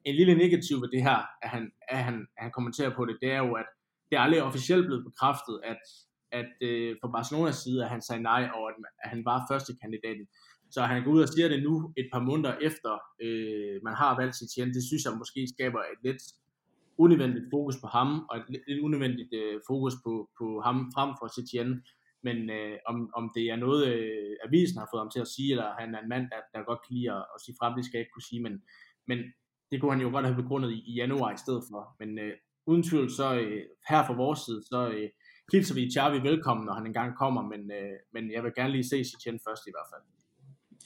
[0.06, 3.18] En lille negativ ved det her, at han, at han, at han kommenterer på det,
[3.22, 3.66] det er jo, at
[4.10, 5.82] det er aldrig officielt blevet bekræftet, at,
[6.32, 9.72] at øh, fra Barcelonas side, at han sagde nej, og at, at han var første
[9.82, 10.26] kandidaten.
[10.72, 12.92] Så han går ud og siger det nu, et par måneder efter
[13.24, 14.76] øh, man har valgt sit tjent.
[14.76, 16.22] Det synes jeg måske skaber et lidt
[17.04, 21.28] unødvendigt fokus på ham, og et lidt unødvendigt øh, fokus på, på ham frem for
[21.36, 21.72] Setien.
[22.24, 25.52] Men øh, om, om det er noget, øh, avisen har fået ham til at sige,
[25.52, 27.86] eller han er en mand, der, der godt kan lide at, at sige frem, det
[27.86, 28.56] skal jeg ikke kunne sige, men,
[29.10, 29.20] men
[29.72, 31.82] det kunne han jo godt have begrundet i, i januar i stedet for.
[32.00, 32.34] Men øh,
[32.70, 35.10] uden tvivl, så øh, her fra vores side, så øh,
[35.52, 38.89] hilser vi Xavi velkommen, når han engang kommer, men, øh, men jeg vil gerne lige
[38.91, 40.04] se Setien først i hvert fald.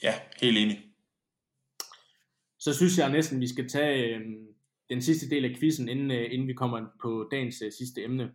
[0.06, 0.78] Ja, helt enig.
[2.58, 4.20] Så synes jeg næsten, vi skal tage øh,
[4.90, 8.32] den sidste del af quizzen, inden, øh, inden vi kommer på dagens øh, sidste emne.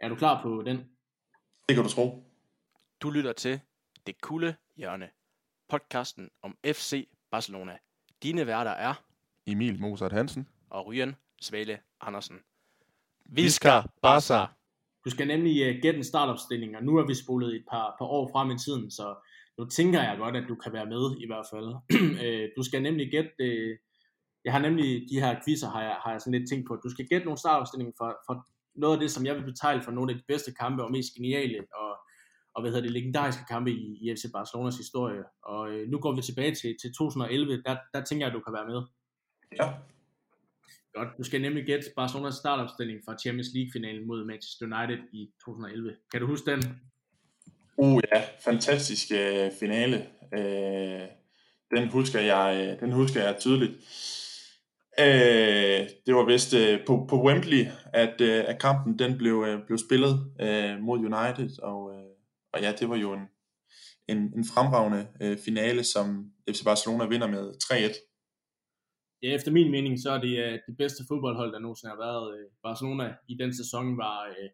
[0.00, 0.76] Er du klar på den?
[1.68, 2.24] Det kan du tro.
[3.02, 3.60] Du lytter til
[4.06, 5.08] Det Kulde Hjørne,
[5.68, 7.78] podcasten om FC Barcelona.
[8.22, 8.94] Dine værter er
[9.46, 10.48] Emil Mozart Hansen.
[10.70, 12.36] og Ryan Svale Andersen.
[13.26, 14.46] Visker Barca.
[15.04, 18.06] Du skal nemlig uh, gætte en startopstilling, og nu er vi spolet et par, par
[18.06, 19.14] år frem i tiden, så
[19.58, 21.74] nu tænker jeg godt, at du kan være med i hvert fald.
[22.24, 23.76] Øh, du skal nemlig gætte, uh,
[24.48, 26.80] jeg har nemlig de her quizzer, har jeg, har jeg sådan lidt tænkt på, at
[26.84, 28.34] du skal gætte nogle startopstillinger for, for
[28.74, 31.14] noget af det, som jeg vil betegne for nogle af de bedste kampe og mest
[31.14, 31.92] geniale og,
[32.54, 35.22] og hvad hedder det, legendariske kampe i, i FC Barcelonas historie.
[35.42, 38.42] Og øh, nu går vi tilbage til, til 2011, der, der tænker jeg, at du
[38.46, 38.82] kan være med.
[39.58, 39.68] Ja.
[40.92, 45.96] Godt, du skal nemlig gætte Barcelonas startopstilling fra Champions League-finalen mod Manchester United i 2011.
[46.12, 46.60] Kan du huske den?
[47.76, 49.96] Uh ja, fantastisk øh, finale.
[50.38, 51.08] Øh,
[51.70, 53.72] den husker jeg, øh, den husker jeg tydeligt.
[55.06, 59.66] Øh, det var vist øh, på, på Wembley, at, øh, at kampen den blev, øh,
[59.66, 62.10] blev spillet øh, mod United, og, øh,
[62.52, 63.24] og ja, det var jo en,
[64.08, 66.06] en, en fremragende øh, finale, som
[66.50, 68.08] FC Barcelona vinder med 3-1.
[69.22, 72.26] Ja, efter min mening, så er det øh, det bedste fodboldhold, der nogensinde har været.
[72.38, 74.48] Øh, Barcelona i den sæson var, øh,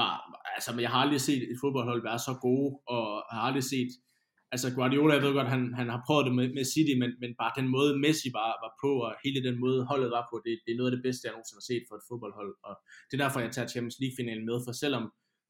[0.00, 0.12] var,
[0.56, 3.04] altså jeg har aldrig set et fodboldhold være så gode, og
[3.34, 3.90] har aldrig set
[4.52, 7.30] altså Guardiola, jeg ved godt, han, han har prøvet det med, med City, men, men
[7.40, 10.52] bare den måde Messi var, var på, og hele den måde holdet var på, det,
[10.64, 12.74] det er noget af det bedste, jeg nogensinde har set for et fodboldhold, og
[13.08, 15.04] det er derfor, jeg tager Champions League-finalen med, for selvom,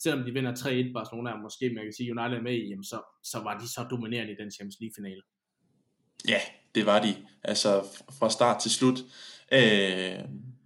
[0.05, 2.89] selvom de vinder 3-1 Barcelona, og måske man kan sige United er med i, jamen
[2.93, 2.99] så,
[3.33, 5.23] så var de så dominerende i den Champions League-finale.
[6.33, 6.41] Ja,
[6.75, 7.13] det var de.
[7.45, 7.71] Altså
[8.19, 8.99] fra start til slut.
[9.53, 10.19] Øh,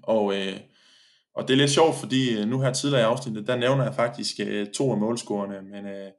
[0.02, 0.56] og, øh,
[1.34, 3.94] og det er lidt sjovt, fordi øh, nu her tidligere i afsnittet, der nævner jeg
[3.94, 6.10] faktisk øh, to af målscorerne, men øh,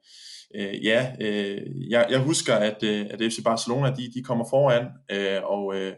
[0.54, 4.86] øh, ja, øh, jeg, jeg husker, at, øh, at FC Barcelona, de, de kommer foran,
[5.10, 5.94] øh, og, øh,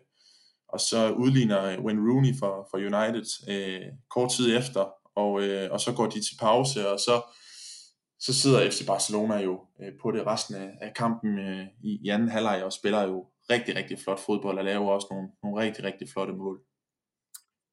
[0.69, 5.81] og så udligner Wayne Rooney for, for United øh, kort tid efter, og, øh, og
[5.81, 7.23] så går de til pause, og så,
[8.19, 12.09] så sidder FC Barcelona jo øh, på det resten af, af kampen øh, i, i
[12.09, 15.85] anden halvleg og spiller jo rigtig, rigtig flot fodbold og laver også nogle, nogle rigtig,
[15.85, 16.61] rigtig flotte mål.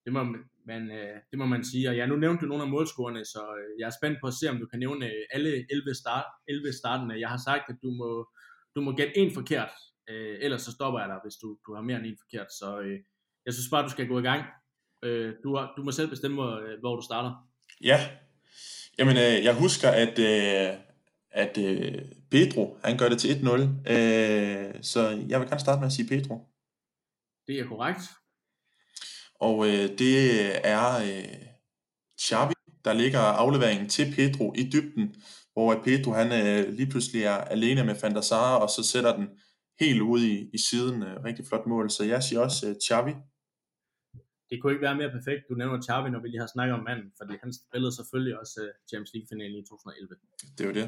[0.06, 0.20] Det må,
[0.68, 1.90] man, øh, det må man sige.
[1.90, 4.34] Og ja, nu nævnte du nogle af målscorerne, så øh, jeg er spændt på at
[4.40, 7.20] se, om du kan nævne øh, alle 11, start, 11 startende.
[7.20, 8.10] Jeg har sagt, at du må,
[8.76, 9.72] du må gætte en forkert,
[10.10, 12.50] øh, ellers så stopper jeg dig, hvis du, du har mere end en forkert.
[12.60, 13.00] Så øh,
[13.46, 14.44] jeg synes bare, du skal gå i gang.
[15.04, 17.32] Øh, du, har, du må selv bestemme, hvor, øh, hvor du starter.
[17.82, 18.00] Ja,
[19.00, 20.70] jamen øh, jeg husker, at, øh,
[21.32, 22.02] at øh,
[22.32, 26.08] Pedro, han gør det til 1-0, øh, så jeg vil gerne starte med at sige
[26.08, 26.36] Pedro.
[27.48, 28.02] Det er korrekt.
[29.40, 30.16] Og øh, det
[30.68, 31.48] er øh,
[32.22, 32.54] Xavi,
[32.86, 35.16] der ligger afleveringen til Pedro i dybden,
[35.54, 39.16] hvor Pedro han øh, lige pludselig er alene med Van der Sar, og så sætter
[39.16, 39.28] den
[39.80, 41.04] helt ude i, i siden.
[41.04, 43.14] Øh, rigtig flot mål, så jeg siger også øh, Xavi.
[44.50, 46.84] Det kunne ikke være mere perfekt, du nævner Xavi, når vi lige har snakket om
[46.84, 50.16] manden, fordi han spillede selvfølgelig også øh, Champions League-finalen i 2011.
[50.58, 50.88] Det er jo det.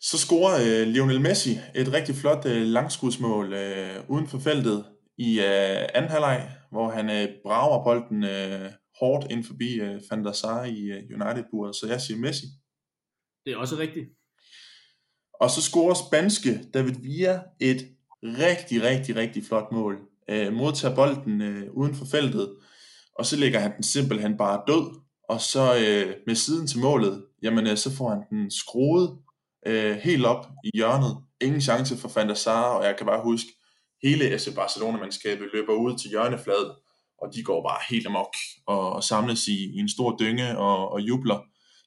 [0.00, 4.84] Så scorer øh, Lionel Messi et rigtig flot øh, langskudsmål øh, uden for feltet
[5.16, 10.24] i øh, anden halvleg, hvor han øh, brager bolden øh, hårdt ind forbi øh, Van
[10.24, 12.46] der Sar i øh, United-buret, så jeg siger Messi.
[13.46, 14.08] Det er også rigtigt.
[15.40, 17.88] Og så scorer spanske David Villa et
[18.22, 19.98] rigtig, rigtig, rigtig flot mål.
[20.28, 22.56] Øh, modtager bolden øh, uden for feltet,
[23.14, 27.24] og så lægger han den simpelthen bare død, og så øh, med siden til målet,
[27.42, 29.18] jamen øh, så får han den skruet
[29.66, 31.16] øh, helt op i hjørnet.
[31.40, 33.50] Ingen chance for Van der Sar, og jeg kan bare huske,
[34.02, 36.72] hele FC Barcelona-mandskabet løber ud til hjørnefladen,
[37.22, 38.34] og de går bare helt amok
[38.66, 41.38] og, og samles i, i en stor dynge og, og jubler.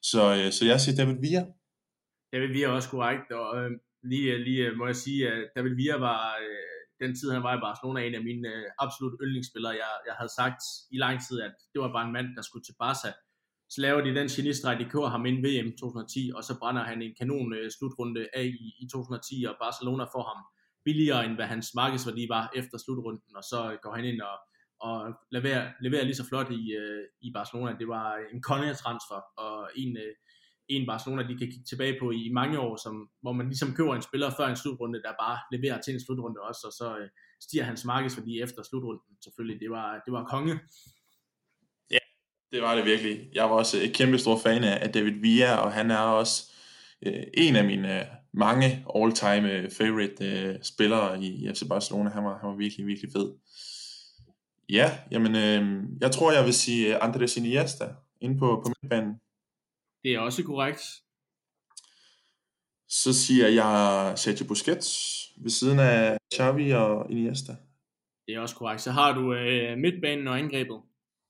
[0.02, 1.42] Så, øh, så jeg siger David Villa.
[2.32, 3.70] David Villa er også korrekt, og øh,
[4.02, 7.42] lige, øh, lige øh, må jeg sige, at David Villa var, øh, den tid han
[7.42, 9.72] var i Barcelona, en af mine øh, absolut yndlingsspillere.
[9.82, 10.62] Jeg, jeg havde sagt
[10.94, 13.10] i lang tid, at det var bare en mand, der skulle til Barca.
[13.72, 17.02] Så laver de den genistreg, de kører ham ind VM 2010, og så brænder han
[17.02, 20.40] en kanon øh, slutrunde af i, i 2010, og Barcelona får ham
[20.84, 24.36] billigere, end hvad hans markedsværdi var efter slutrunden, og så går han ind og,
[24.80, 27.76] og leverer, leverer lige så flot i, øh, i Barcelona.
[27.78, 30.14] Det var en kongetransfer, og en, øh,
[30.68, 33.94] en Barcelona, de kan kigge tilbage på i mange år, som, hvor man ligesom køber
[33.94, 37.08] en spiller før en slutrunde, der bare leverer til en slutrunde også, og så øh,
[37.40, 39.16] stiger hans markedsværdi efter slutrunden.
[39.24, 40.54] Selvfølgelig, det var, det var konge.
[41.90, 42.02] Ja,
[42.52, 43.28] det var det virkelig.
[43.34, 46.52] Jeg var også et kæmpe stor fan af David Villa, og han er også
[47.06, 52.10] øh, en af mine øh, mange all-time øh, favorite øh, spillere i FC Barcelona.
[52.10, 53.32] Han var, han var virkelig, virkelig fed.
[54.68, 57.84] Ja, jamen, øh, jeg tror, jeg vil sige øh, Andres Iniesta
[58.20, 59.14] inde på, på midtbanen.
[60.02, 60.82] Det er også korrekt.
[62.88, 67.52] Så siger jeg Sergio Busquets ved siden af Xavi og Iniesta.
[68.26, 68.82] Det er også korrekt.
[68.82, 70.80] Så har du øh, midtbanen og angrebet.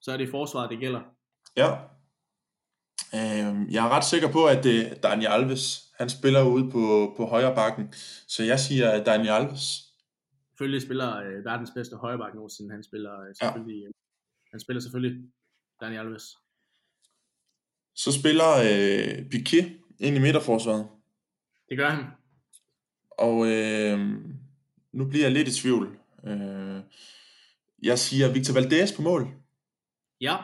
[0.01, 1.01] Så er det forsvaret, det gælder.
[1.57, 1.71] Ja.
[3.15, 7.27] Øh, jeg er ret sikker på, at er Daniel Alves, han spiller ude på, på
[7.27, 7.93] højre bakken.
[8.27, 9.65] Så jeg siger Daniel Alves.
[10.49, 12.71] Selvfølgelig spiller øh, verdens bedste højre bakke nogensinde.
[12.71, 13.87] Han spiller øh, selvfølgelig, ja.
[13.87, 13.93] øh,
[14.51, 15.15] han spiller selvfølgelig
[15.81, 16.37] Daniel Alves.
[17.95, 20.89] Så spiller øh, Piquet ind i midterforsvaret.
[21.69, 22.05] Det gør han.
[23.11, 23.99] Og øh,
[24.93, 25.99] nu bliver jeg lidt i tvivl.
[26.25, 26.81] Øh,
[27.83, 29.23] jeg siger Victor Valdez på mål.
[30.21, 30.37] Ja,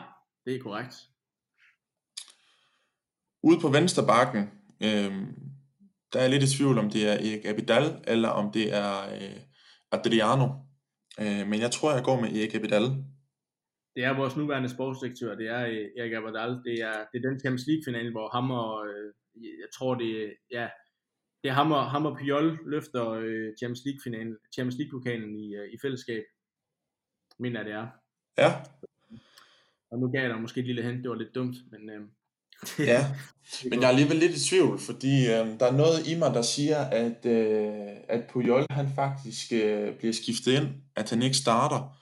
[0.45, 0.95] det er korrekt.
[3.43, 4.49] Ude på venstre bakken,
[4.81, 5.27] øh,
[6.13, 8.91] der er jeg lidt i tvivl, om det er Erik Abidal, eller om det er
[9.15, 9.39] øh,
[9.91, 10.47] Adriano.
[11.21, 12.87] Øh, men jeg tror, jeg går med Erik Abidal.
[13.95, 16.51] Det er vores nuværende sportsdirektør, det er øh, Erik Abidal.
[16.67, 19.13] Det er, det er den Champions League-finale, hvor ham og, øh,
[19.63, 20.67] jeg tror det, ja,
[21.43, 25.73] det er ham og, ham og Puyol løfter øh, Champions League-finalen, Champions League-pokalen i, øh,
[25.73, 26.23] i fællesskab.
[27.39, 27.87] Mener det er.
[28.37, 28.51] Ja.
[29.91, 31.89] Og nu gav jeg dig måske et lille hent, det var lidt dumt, men...
[31.89, 32.01] Øh,
[32.79, 33.11] ja,
[33.69, 36.41] men jeg er alligevel lidt i tvivl, fordi øh, der er noget i mig, der
[36.41, 41.95] siger, at, øh, at Puyol han faktisk øh, bliver skiftet ind, at han ikke starter.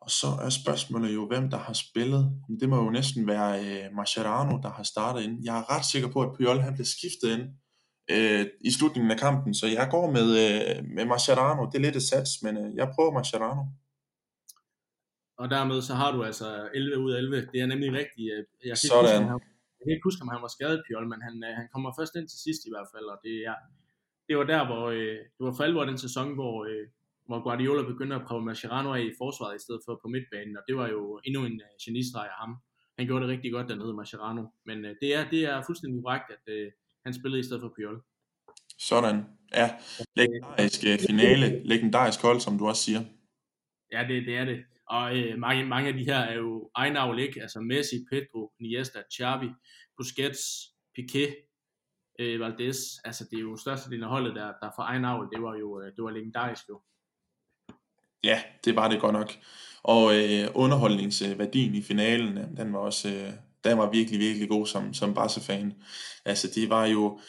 [0.00, 2.30] Og så er spørgsmålet jo, hvem der har spillet.
[2.60, 5.38] Det må jo næsten være øh, Mascherano, der har startet ind.
[5.44, 7.48] Jeg er ret sikker på, at Puyol han bliver skiftet ind,
[8.10, 11.66] øh, i slutningen af kampen, så jeg går med, øh, med Mascherano.
[11.66, 13.62] Det er lidt et sats, men øh, jeg prøver Mascherano.
[15.38, 17.48] Og dermed så har du altså 11 ud af 11.
[17.52, 18.26] Det er nemlig rigtigt.
[18.28, 19.22] Jeg kan ikke Sådan.
[19.22, 19.46] huske,
[19.78, 22.14] jeg kan ikke huske, om han var skadet, Pjol, men han, øh, han kommer først
[22.18, 23.58] ind til sidst i hvert fald, og det er,
[24.28, 26.84] det var der, hvor øh, det var for alvor den sæson, hvor, øh,
[27.28, 30.62] hvor Guardiola begyndte at prøve Mascherano af i forsvaret i stedet for på midtbanen, og
[30.68, 32.52] det var jo endnu en øh, genistreg af ham.
[32.98, 34.42] Han gjorde det rigtig godt dernede, Mascherano.
[34.68, 36.66] Men øh, det, er, det er fuldstændig korrekt, at øh,
[37.04, 37.96] han spillede i stedet for Pjol.
[38.78, 39.16] Sådan.
[39.54, 39.68] Ja,
[40.16, 43.02] legendarisk øh, finale, legendarisk hold, som du også siger.
[43.92, 44.64] Ja, det, det er det.
[44.88, 47.42] Og øh, mange, mange af de her er jo egenavl, ikke?
[47.42, 49.48] Altså Messi, Pedro, Iniesta, Xavi,
[49.96, 50.42] Busquets,
[50.98, 51.24] Piqué,
[52.18, 52.78] øh, Valdez.
[53.04, 55.28] Altså det er jo størstedelen af holdet, der, der for egenavl.
[55.34, 56.80] Det var jo øh, det var legendarisk jo.
[58.24, 59.30] Ja, det var det godt nok.
[59.82, 63.32] Og øh, underholdningsværdien i finalen, den var også øh,
[63.66, 65.74] den var virkelig, virkelig god som, som Barca-fan.
[66.24, 67.20] Altså, det var jo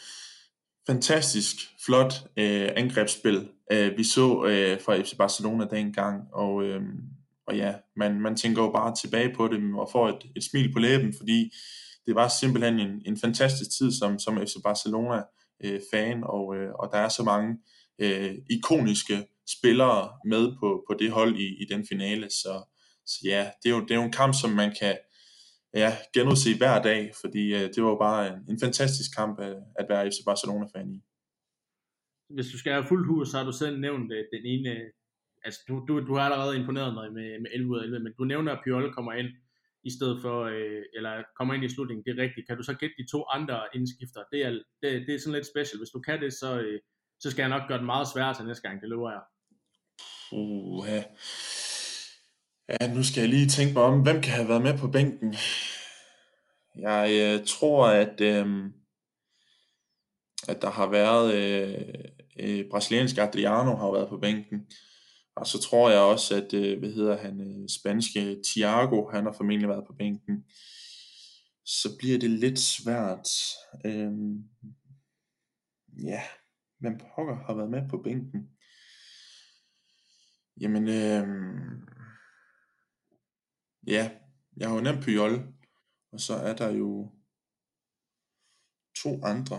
[0.88, 6.82] fantastisk flot øh, angrebsspil, øh, vi så øh, fra FC Barcelona dengang, og, øh,
[7.46, 10.72] og ja, man, man tænker jo bare tilbage på det og får et, et smil
[10.72, 11.50] på læben, fordi
[12.06, 15.22] det var simpelthen en, en fantastisk tid som, som FC Barcelona
[15.64, 17.58] øh, fan, og, øh, og der er så mange
[17.98, 19.26] øh, ikoniske
[19.58, 22.62] spillere med på, på det hold i, i den finale, så,
[23.06, 24.96] så ja, det er, jo, det er jo en kamp, som man kan
[25.74, 29.56] ja, genudse hver dag, fordi øh, det var jo bare en, en fantastisk kamp at,
[29.78, 31.00] at være FC Barcelona-fan i.
[32.34, 34.90] Hvis du skal have fuldt hus, så har du selv nævnt øh, den ene, øh,
[35.44, 38.12] altså du, du, du har allerede imponeret mig med, med 11 ud af 11, men
[38.18, 39.28] du nævner, at Pjol kommer ind
[39.84, 42.46] i stedet for, øh, eller kommer ind i slutningen, det er rigtigt.
[42.46, 44.22] Kan du så gætte de to andre indskifter?
[44.32, 44.50] Det er,
[44.82, 45.78] det, det er sådan lidt special.
[45.80, 46.80] Hvis du kan det, så, øh,
[47.20, 49.22] så skal jeg nok gøre det meget sværere til næste gang, det lover jeg.
[50.32, 51.04] Uh, ja
[52.68, 55.34] ja, nu skal jeg lige tænke mig om, hvem kan have været med på bænken?
[56.78, 58.46] Jeg øh, tror, at, øh,
[60.48, 61.94] at der har været øh,
[62.40, 64.66] øh, brasiliansk Adriano har været på bænken.
[65.36, 69.32] Og så tror jeg også, at, øh, hvad hedder han, øh, spanske Thiago, han har
[69.32, 70.44] formentlig været på bænken.
[71.64, 73.28] Så bliver det lidt svært.
[73.84, 74.12] Øh,
[76.04, 76.22] ja,
[76.78, 78.48] hvem pokker har været med på bænken?
[80.60, 81.26] Jamen, øh,
[83.94, 84.10] ja,
[84.56, 85.34] jeg har jo nemt Puyol,
[86.12, 87.10] og så er der jo
[89.02, 89.58] to andre.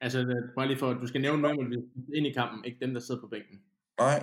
[0.00, 1.82] Altså, det- bare lige for, at du skal nævne nogen, der
[2.16, 3.62] ind i kampen, ikke dem, der sidder på bænken.
[3.98, 4.18] Nej,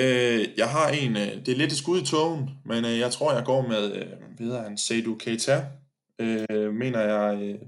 [0.00, 3.10] øh, jeg har en, øh, det er lidt et skud i togen, men øh, jeg
[3.12, 5.56] tror, jeg går med, øh, videre han, Seydou Keita,
[6.18, 7.60] øh, mener jeg øh,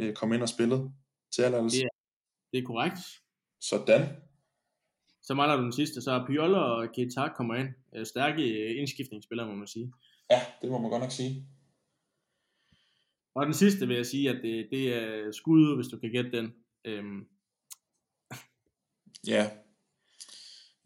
[0.00, 0.92] øh, kom ind og spillede
[1.34, 1.70] til allerede.
[1.70, 1.88] Det
[2.52, 2.98] Det er korrekt.
[3.60, 4.02] Sådan.
[5.30, 7.68] Så mangler du den sidste, så Pjol og Keita kommer ind.
[7.96, 9.92] Øh, Stærke øh, indskiftningsspillere, må man sige.
[10.30, 11.46] Ja, det må man godt nok sige.
[13.34, 16.30] Og den sidste vil jeg sige, at det, det er skud, hvis du kan gætte
[16.32, 16.54] den.
[16.84, 17.26] Øhm,
[19.26, 19.50] Ja.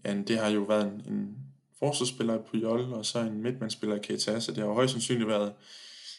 [0.04, 1.36] ja, det har jo været en, en
[1.78, 5.28] forsvarsspiller på Jol, og så en midtmandsspiller i Keita, så det har jo højst sandsynligt
[5.28, 5.54] været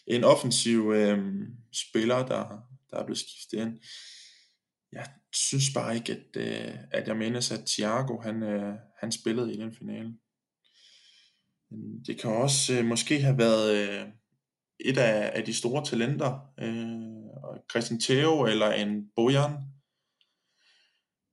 [0.08, 3.80] en offensiv øh, spiller, der, der er blevet skiftet ind.
[4.96, 9.54] Jeg synes bare ikke, at, øh, at jeg mindes, at Thiago han, øh, han spillede
[9.54, 10.14] i den finale.
[12.08, 14.08] Det kan også øh, måske have været øh,
[14.80, 19.52] et af, af de store talenter, øh, Christian Theo eller en Bojan.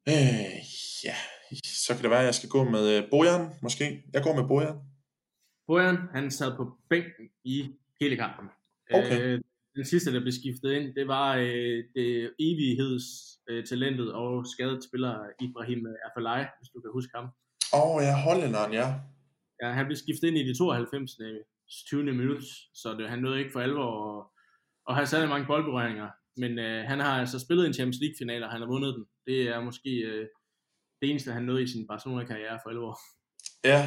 [0.08, 0.58] Øh,
[1.04, 1.16] ja,
[1.64, 4.02] så kan det være, at jeg skal gå med øh, Bojan, måske.
[4.12, 4.76] Jeg går med Bojan.
[5.66, 8.48] Bojan, han sad på bænken i hele kampen.
[8.94, 9.20] Okay.
[9.20, 9.40] Øh,
[9.76, 12.08] den sidste, der blev skiftet ind, det var øh, det
[12.48, 15.14] evighedstalentet øh, og skadet spiller
[15.46, 17.26] Ibrahim Afellay, hvis du kan huske ham.
[17.74, 18.88] Åh, oh, ja, hollænderen, ja.
[19.62, 21.10] Ja, han blev skiftet ind i de 92.
[21.88, 22.04] 20.
[22.04, 22.42] minut,
[22.74, 24.26] så det, han nåede ikke for alvor at,
[24.88, 26.08] at have særlig mange boldberøringer.
[26.36, 29.04] Men øh, han har altså spillet en Champions League-finale, og han har vundet den.
[29.26, 30.26] Det er måske øh,
[31.00, 32.98] det eneste, han nåede i sin Barcelona-karriere for alvor.
[33.64, 33.80] Ja,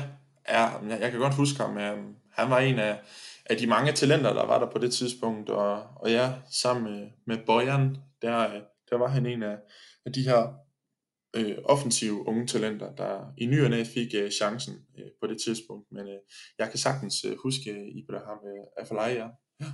[0.50, 1.78] ja jeg, jeg kan godt huske ham.
[1.78, 1.98] Øh,
[2.32, 3.00] han var en af,
[3.46, 5.50] af de mange talenter, der var der på det tidspunkt.
[5.50, 9.58] Og, og ja, sammen med, med Bojan, der, der var han en af,
[10.06, 10.54] af de her
[11.36, 15.38] øh, offensive unge talenter, der i ny og næ fik øh, chancen øh, på det
[15.46, 15.92] tidspunkt.
[15.92, 16.20] Men øh,
[16.60, 19.28] jeg kan sagtens øh, huske øh, Ibrahim øh, Afalaya.
[19.62, 19.72] ja.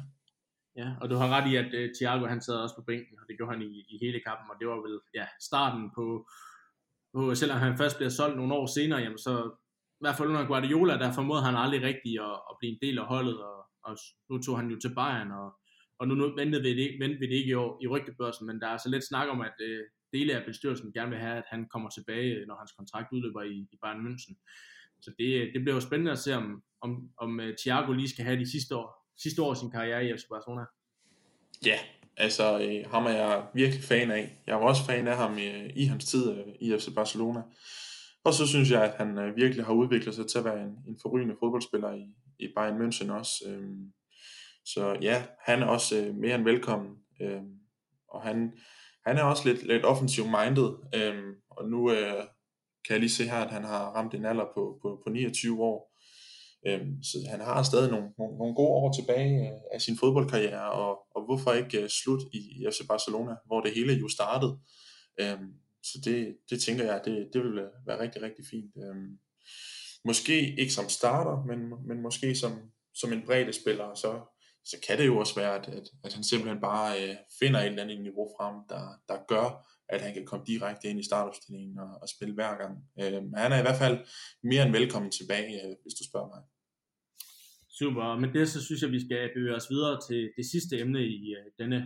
[0.76, 3.26] Ja, og du har ret i, at øh, Thiago han sad også på bænken, og
[3.28, 6.06] det gjorde han i, i hele kampen, og det var vel ja, starten på,
[7.14, 9.34] på, selvom han først bliver solgt nogle år senere, jamen så
[10.02, 12.98] i hvert fald under Guardiola, der formåede han aldrig rigtigt at, at blive en del
[13.00, 13.98] af holdet, og, og
[14.30, 15.50] nu tog han jo til Bayern, og,
[16.00, 18.62] og nu, nu ventede, vi det, ventede vi det ikke i, år, i rygtebørsen, men
[18.62, 19.84] der er så lidt snak om, at øh,
[20.14, 23.56] dele af bestyrelsen gerne vil have, at han kommer tilbage, når hans kontrakt udløber i,
[23.74, 24.36] i Bayern München.
[25.02, 28.26] Så det, det bliver jo spændende at se, om, om, om uh, Thiago lige skal
[28.26, 28.88] have de sidste år,
[29.24, 30.66] sidste år af sin karriere i FC Barcelona.
[31.66, 31.80] Ja,
[32.18, 34.38] Altså, øh, ham er jeg virkelig fan af.
[34.48, 37.42] Jeg var også fan af ham i, i hans tid øh, i FC Barcelona.
[38.24, 40.76] Og så synes jeg, at han øh, virkelig har udviklet sig til at være en,
[40.88, 42.06] en forrygende fodboldspiller i,
[42.40, 43.34] i Bayern München også.
[43.48, 43.92] Øhm,
[44.66, 46.98] så ja, han er også øh, mere end velkommen.
[47.22, 47.60] Øhm,
[48.10, 48.52] og han,
[49.06, 50.70] han er også lidt, lidt offensiv minded.
[50.96, 52.24] Øhm, og nu øh,
[52.86, 55.64] kan jeg lige se her, at han har ramt en alder på, på, på 29
[55.64, 55.92] år.
[56.68, 60.72] Øhm, så han har stadig nogle, nogle, nogle gode år tilbage øh, af sin fodboldkarriere,
[60.72, 64.60] og, og hvorfor ikke øh, slut i, i FC Barcelona, hvor det hele jo startede.
[65.22, 65.54] Øhm,
[65.84, 67.56] så det, det tænker jeg, det, det vil
[67.88, 68.72] være rigtig, rigtig fint.
[68.84, 69.20] Øhm,
[70.06, 74.12] måske ikke som starter, men, men måske som, som en bredde spiller, så,
[74.66, 77.66] så kan det jo også være, at, at, at han simpelthen bare øh, finder et
[77.66, 81.80] eller andet niveau frem, der, der gør, at han kan komme direkte ind i startopstillingen
[81.80, 82.74] og, og spille hver gang.
[83.00, 83.98] Øh, han er i hvert fald
[84.44, 86.42] mere end velkommen tilbage, øh, hvis du spørger mig.
[87.80, 91.02] Super, men det så synes jeg, vi skal bevæge os videre til det sidste emne
[91.06, 91.80] i, øh, denne,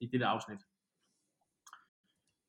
[0.00, 0.62] i dette afsnit.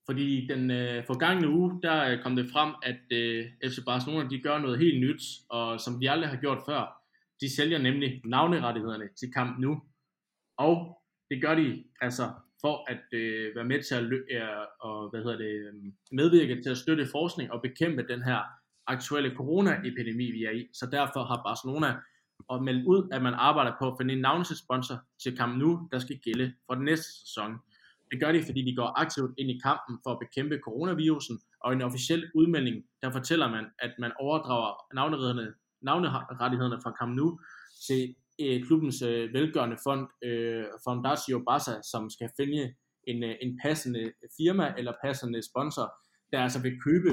[0.06, 4.42] Fordi den øh, forgangne uge, der øh, kom det frem, at øh, FC Barcelona de
[4.42, 7.02] gør noget helt nyt, og som de aldrig har gjort før.
[7.42, 9.82] De sælger nemlig navnerettighederne til Camp Nu.
[10.58, 12.24] Og det gør de altså
[12.62, 15.74] for at øh, være med til at øh, og, hvad hedder det, øh,
[16.12, 18.40] medvirke til at støtte forskning og bekæmpe den her
[18.88, 20.68] aktuelle coronaepidemi, vi er i.
[20.74, 21.96] Så derfor har Barcelona
[22.48, 26.00] og meldt ud, at man arbejder på at finde en navnesponsor til Camp Nou, der
[26.00, 27.52] skal gælde for den næste sæson.
[28.12, 31.72] Det gør de, fordi de går aktivt ind i kampen for at bekæmpe coronavirusen, og
[31.72, 37.40] i en officiel udmelding, der fortæller man, at man overdrager navnerettighederne, navnerettighederne fra Camp Nou
[37.88, 42.74] til øh, klubbens øh, velgørende fond, øh, Fondazio Barça, som skal finde
[43.08, 45.88] en, øh, en passende firma eller passende sponsor,
[46.32, 47.12] der altså vil købe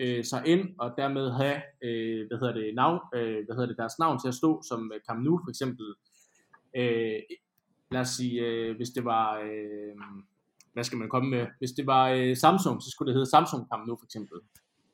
[0.00, 3.78] øh, sig ind og dermed have øh, hvad hedder det, navn, øh, hvad hedder det,
[3.78, 5.86] deres navn til at stå som øh, Camp Nou for eksempel.
[6.76, 7.20] Øh,
[7.90, 9.96] lad os sige, øh, hvis det var, øh,
[10.72, 13.70] hvad skal man komme med, hvis det var øh, Samsung, så skulle det hedde Samsung
[13.70, 14.38] Kamp nu for eksempel.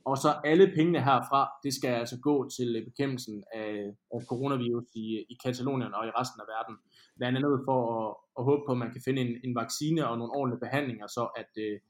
[0.04, 3.70] Og så alle pengene herfra, det skal altså gå til øh, bekæmpelsen af,
[4.14, 6.76] af coronavirus i, i Katalonien og i resten af verden.
[7.16, 10.18] Blandt andet for at, at håbe på, at man kan finde en, en vaccine og
[10.18, 11.80] nogle ordentlige behandlinger, så at øh,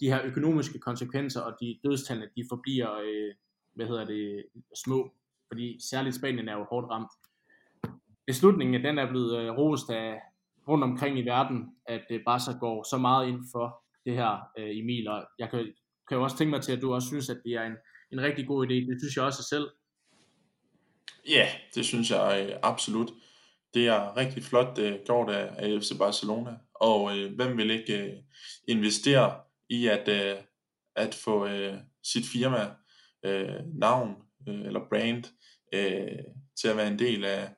[0.00, 3.34] de her økonomiske konsekvenser og de dødstallene, de forbliver, øh,
[3.74, 4.44] hvad hedder det,
[4.84, 5.12] små.
[5.48, 7.12] Fordi særligt Spanien er jo hårdt ramt.
[8.26, 10.20] Beslutningen den er blevet øh, rost af
[10.68, 14.78] rundt omkring i verden, at øh, Barca går så meget ind for det her, øh,
[14.78, 15.08] Emil.
[15.08, 15.72] Og jeg kan,
[16.08, 17.76] kan jo også tænke mig til, at du også synes, at det er en,
[18.12, 18.74] en rigtig god idé.
[18.74, 19.68] Det synes jeg også selv.
[21.28, 23.10] Ja, det synes jeg øh, absolut.
[23.74, 26.56] Det er rigtig flot øh, gjort af, af FC Barcelona.
[26.74, 28.12] Og øh, hvem vil ikke øh,
[28.68, 30.36] investere i at, øh,
[30.96, 32.70] at få øh, sit firma
[33.24, 34.14] øh, navn
[34.48, 35.24] øh, eller brand
[35.74, 36.18] øh,
[36.60, 37.48] til at være en del af,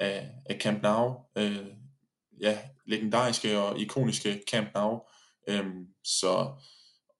[0.00, 1.20] af, af Camp Nou.
[1.38, 1.66] Øh,
[2.40, 5.00] ja, legendariske og ikoniske Camp Nou.
[5.48, 6.52] Øhm, så,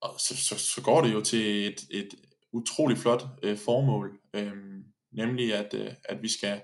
[0.01, 2.15] og så, så, så går det jo til et, et
[2.53, 6.63] utroligt flot øh, formål, øhm, nemlig at, øh, at vi skal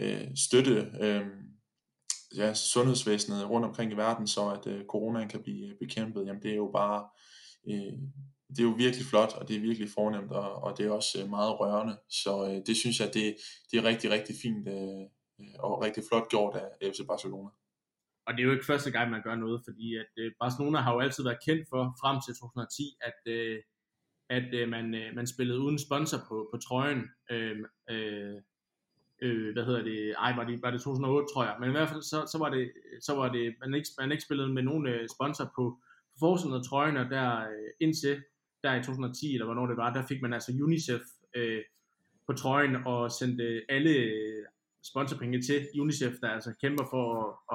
[0.00, 1.26] øh, støtte øh,
[2.36, 6.42] ja, sundhedsvæsenet rundt omkring i verden, så at øh, coronaen kan blive øh, bekæmpet, jamen
[6.42, 7.08] det er jo bare,
[7.68, 7.92] øh,
[8.48, 11.22] det er jo virkelig flot, og det er virkelig fornemt, og, og det er også
[11.22, 13.36] øh, meget rørende, så øh, det synes jeg, det,
[13.70, 15.00] det er rigtig, rigtig fint, øh,
[15.40, 17.48] øh og rigtig flot gjort af FC Barcelona.
[18.26, 20.92] Og det er jo ikke første gang, man gør noget, fordi at øh, Barcelona har
[20.92, 23.62] jo altid været kendt for, frem til 2010, at, øh,
[24.28, 27.10] at øh, man, øh, man spillede uden sponsor på, på trøjen.
[27.30, 27.56] Øh,
[27.90, 28.34] øh,
[29.22, 31.88] øh, hvad hedder det, ej, var det, var det 2008, tror jeg, men i hvert
[31.88, 34.86] fald, så, så var det, så var det man, ikke, man ikke spillede med nogen
[34.86, 35.78] øh, sponsor på,
[36.12, 38.22] på forsiden af trøjen, og der øh, indtil,
[38.62, 41.00] der i 2010, eller hvornår det var, der fik man altså UNICEF
[41.34, 41.62] øh,
[42.26, 44.12] på trøjen, og sendte alle
[44.90, 47.06] sponsorpenge til UNICEF, der altså kæmper for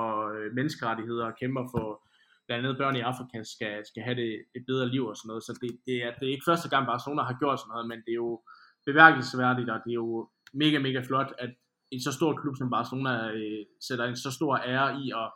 [0.01, 2.07] og, øh, menneskerettigheder, og kæmper for
[2.47, 5.43] blandt andet børn i Afrika skal, skal have det, et bedre liv og sådan noget,
[5.43, 7.99] så det, det, er, det er ikke første gang Barcelona har gjort sådan noget, men
[8.05, 8.41] det er jo
[8.85, 11.49] beværkelsesværdigt, og det er jo mega, mega flot, at
[11.91, 15.29] en så stor klub som Barcelona øh, sætter en så stor ære i at,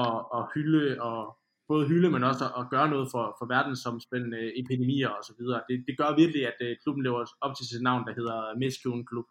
[0.00, 4.58] at, at hylde og både hylde, men også at, at gøre noget for, for verdensomspændende
[4.60, 5.62] epidemier og så videre.
[5.68, 9.06] Det, det gør virkelig, at øh, klubben lever op til sit navn, der hedder Miskuen
[9.06, 9.24] Klub.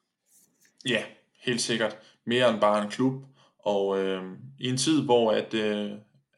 [0.89, 1.03] Ja,
[1.45, 1.97] helt sikkert.
[2.25, 3.23] Mere end bare en klub.
[3.59, 4.23] Og øh,
[4.59, 5.91] i en tid, hvor at, øh,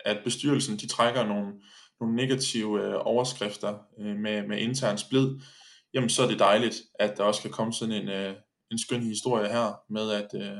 [0.05, 1.53] at bestyrelsen de trækker nogle,
[1.99, 5.39] nogle negative øh, overskrifter øh, med, med intern splid,
[5.93, 8.35] jamen så er det dejligt, at der også kan komme sådan en, øh,
[8.71, 10.57] en skøn historie her med, at, øh,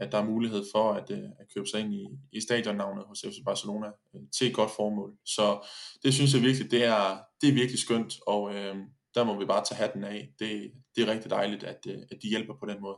[0.00, 3.24] at der er mulighed for at, øh, at købe sig ind i, i stadionnavnet hos
[3.28, 5.12] FC Barcelona øh, til et godt formål.
[5.24, 5.66] Så
[6.02, 8.76] det synes jeg virkelig, det er, det er virkelig skønt, og øh,
[9.14, 10.28] der må vi bare tage hatten af.
[10.38, 12.96] Det, det er rigtig dejligt, at, øh, at de hjælper på den måde.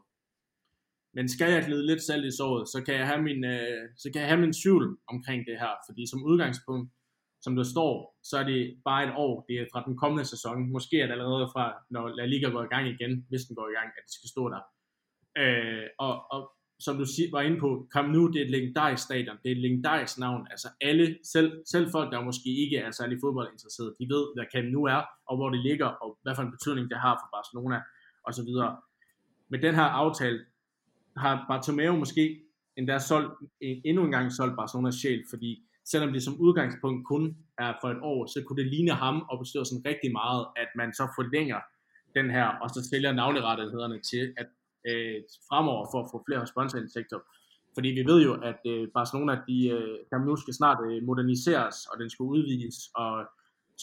[1.15, 4.11] Men skal jeg glide lidt selv i såret, så kan jeg have min, øh, så
[4.13, 6.91] kan jeg have min tvivl omkring det her, fordi som udgangspunkt,
[7.45, 9.45] som der står, så er det bare et år.
[9.49, 10.73] Det er fra den kommende sæson.
[10.73, 13.69] Måske er det allerede fra, når La Liga går i gang igen, hvis den går
[13.69, 14.63] i gang, at det skal stå der.
[15.43, 16.41] Øh, og, og
[16.85, 19.65] som du var inde på, Camp Nou, det er et legendarisk stadion, det er et
[19.67, 20.47] legendarisk navn.
[20.51, 24.69] Altså alle, selv, selv folk, der måske ikke er særlig fodboldinteresserede, de ved, hvad Camp
[24.73, 27.79] Nou er, og hvor det ligger, og hvad for en betydning det har for Barcelona,
[28.27, 28.77] og så videre.
[29.51, 30.39] Med den her aftale
[31.17, 32.41] har Bartomeu måske
[32.77, 37.73] endda solgt, endnu en gang solgt Barcelonas sjæl, fordi selvom det som udgangspunkt kun er
[37.81, 40.93] for et år, så kunne det ligne ham og betyder sådan rigtig meget, at man
[40.93, 41.61] så forlænger
[42.15, 44.49] den her, og så sælger navnerettighederne til, at
[44.91, 45.17] øh,
[45.49, 47.19] fremover for at få flere sponsorindtægter.
[47.75, 49.57] Fordi vi ved jo, at øh, Barcelona, de,
[50.13, 53.13] øh, nu skal snart øh, moderniseres, og den skal udvides, og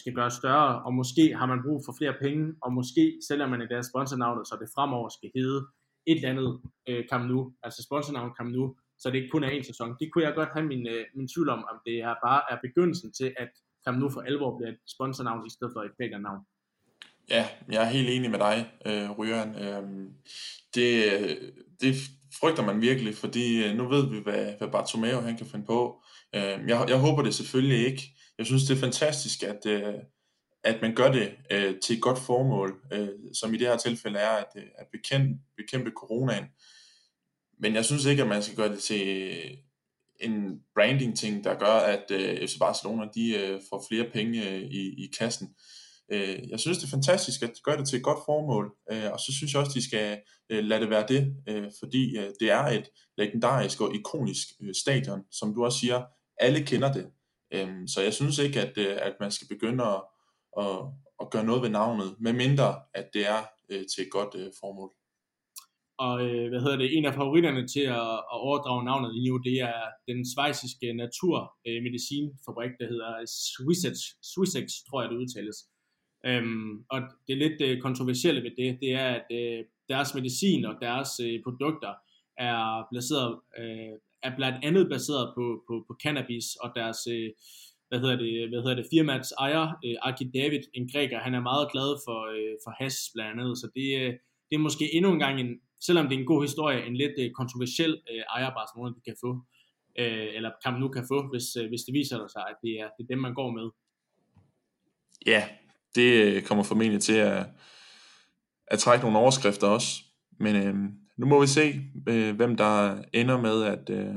[0.00, 3.62] skal gøres større, og måske har man brug for flere penge, og måske sælger man
[3.62, 5.60] i deres sponsornavnet, så det fremover skal hedde
[6.06, 9.50] et eller andet øh, Camp Nou, altså sponsornavn Camp Nou, så det ikke kun er
[9.50, 9.96] en sæson.
[10.00, 12.58] Det kunne jeg godt have min, øh, min tvivl om, om det er bare er
[12.62, 13.50] begyndelsen til, at
[13.84, 16.40] Camp Nou for alvor bliver et sponsornavn i stedet for et navn.
[17.30, 19.54] Ja, jeg er helt enig med dig, øh, Røren.
[19.64, 19.82] Øh,
[20.74, 20.94] det,
[21.80, 21.94] det
[22.40, 26.02] frygter man virkelig, fordi øh, nu ved vi, hvad, hvad Bartomeu han kan finde på.
[26.34, 28.02] Øh, jeg, jeg håber det selvfølgelig ikke.
[28.38, 29.94] Jeg synes, det er fantastisk, at, øh,
[30.64, 34.18] at man gør det øh, til et godt formål, øh, som i det her tilfælde
[34.18, 36.44] er at, øh, at bekæmpe, bekæmpe coronaen.
[37.58, 39.40] Men jeg synes ikke, at man skal gøre det til
[40.20, 45.04] en branding-ting, der gør, at øh, FC Barcelona de, øh, får flere penge øh, i,
[45.04, 45.54] i kassen.
[46.12, 49.12] Øh, jeg synes, det er fantastisk, at de gør det til et godt formål, øh,
[49.12, 52.30] og så synes jeg også, de skal øh, lade det være det, øh, fordi øh,
[52.40, 52.88] det er et
[53.18, 56.02] legendarisk og ikonisk øh, stadion, som du også siger,
[56.36, 57.06] alle kender det.
[57.54, 60.02] Øh, så jeg synes ikke, at, øh, at man skal begynde at,
[60.58, 60.76] at,
[61.20, 63.40] at gøre noget ved navnet, medmindre at det er
[63.70, 64.90] øh, til et godt øh, formål.
[66.06, 69.36] Og øh, hvad hedder det, en af favoritterne til at, at overdrage navnet lige nu,
[69.38, 73.12] det er den svejsiske naturmedicinfabrik, der hedder
[73.50, 73.96] Swissex,
[74.32, 75.58] Swissex, tror jeg det udtales.
[76.26, 80.74] Øhm, og det lidt øh, kontroversielle ved det, det er, at øh, deres medicin og
[80.80, 81.92] deres øh, produkter
[82.36, 87.30] er baseret, øh, er blandt andet baseret på, på, på cannabis, og deres, øh,
[87.90, 91.48] hvad hedder det, hvad hedder det firmaets ejer, øh, Aki David, en græker, han er
[91.50, 94.12] meget glad for, øh, for has blandt andet, så det, øh,
[94.48, 95.50] det er måske endnu en gang en,
[95.86, 99.16] selvom det er en god historie, en lidt øh, kontroversiel øh, ejer Barcelona, de kan
[99.24, 99.30] få,
[99.98, 102.88] øh, eller Camp nu kan få, hvis, øh, hvis det viser sig, at det er,
[102.96, 103.66] det er dem, man går med.
[105.26, 105.42] Ja,
[105.94, 107.46] det øh, kommer formentlig til at,
[108.66, 109.90] at trække nogle overskrifter også.
[110.38, 110.74] Men øh,
[111.16, 111.66] nu må vi se,
[112.08, 114.14] øh, hvem der ender med at, øh,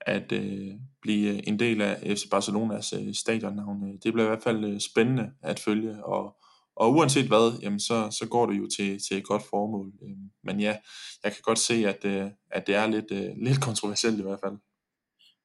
[0.00, 3.88] at øh, blive øh, en del af FC Barcelonas øh, stadionnavn.
[3.88, 6.36] Øh, det bliver i hvert fald øh, spændende at følge, og,
[6.76, 9.92] og uanset hvad, jamen så, så går det jo til, til et godt formål.
[10.02, 10.76] Øh, men ja,
[11.24, 14.40] jeg kan godt se, at, øh, at det er lidt, øh, lidt kontroversielt i hvert
[14.44, 14.56] fald.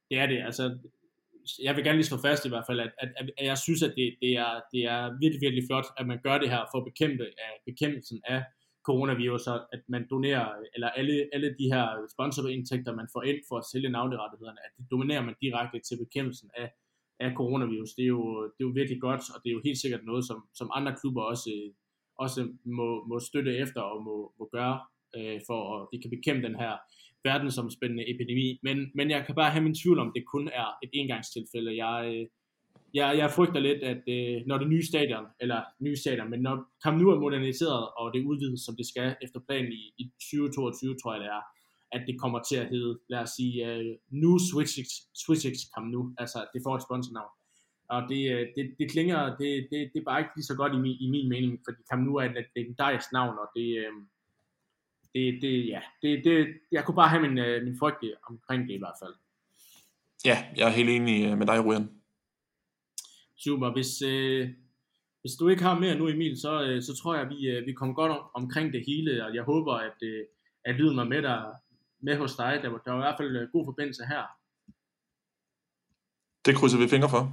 [0.10, 0.40] Det er det.
[0.46, 0.78] Altså,
[1.64, 3.94] jeg vil gerne lige slå fast i hvert fald, at, at, at jeg synes, at
[3.98, 6.88] det, det, er, det er virkelig, virkelig flot, at man gør det her for at
[6.92, 8.44] bekæmpe af bekæmpelsen af
[8.90, 13.68] coronavirus, at man donerer, eller alle, alle de her sponsorindtægter, man får ind for at
[13.72, 16.68] sælge navnerettighederne, at det dominerer man direkte til bekæmpelsen af,
[17.20, 17.94] af coronavirus.
[17.98, 18.24] Det er, jo,
[18.54, 20.94] det er jo virkelig godt, og det er jo helt sikkert noget, som, som andre
[21.02, 21.52] klubber også,
[22.24, 22.42] også
[22.78, 24.78] må, må støtte efter og må, må gøre,
[25.18, 26.74] øh, for at de kan bekæmpe den her
[27.30, 30.90] verdensomspændende epidemi, men, men jeg kan bare have min tvivl om, det kun er et
[30.94, 31.72] engangstilfælde.
[31.86, 32.26] Jeg, øh,
[33.00, 36.56] jeg, jeg frygter lidt, at øh, når det nye stadion, eller nye stadion, men når
[36.84, 40.96] Camp Nu er moderniseret, og det udvides, som det skal efter planen i, i 2022,
[40.98, 41.44] tror jeg det er,
[41.96, 43.86] at det kommer til at hedde, lad os sige, uh,
[44.22, 44.88] nu Switchix,
[45.24, 47.34] Switchix Camp Nu, altså det får et sponsornavn.
[47.90, 50.74] Og det, øh, det, det klinger, det, det, det er bare ikke lige så godt
[50.74, 53.94] i min, i min mening, fordi Camp Nu er et legendarisk navn, og det, øh,
[55.14, 56.36] det, det, ja, det, det,
[56.72, 59.16] jeg kunne bare have min, øh, min frygt omkring det i hvert fald.
[60.26, 61.90] Ja, jeg er helt enig øh, med dig, Ryan.
[63.38, 63.74] Super.
[63.74, 64.50] Hvis, øh,
[65.22, 67.74] hvis du ikke har mere nu, Emil, så, øh, så tror jeg, vi, øh, vi
[67.74, 70.26] kommer godt om, omkring det hele, og jeg håber, at, øh,
[70.66, 71.40] at lyden var med, der,
[72.02, 72.60] med hos dig.
[72.64, 74.24] Der var, der var i hvert fald øh, god forbindelse her.
[76.46, 77.24] Det krydser vi fingre for.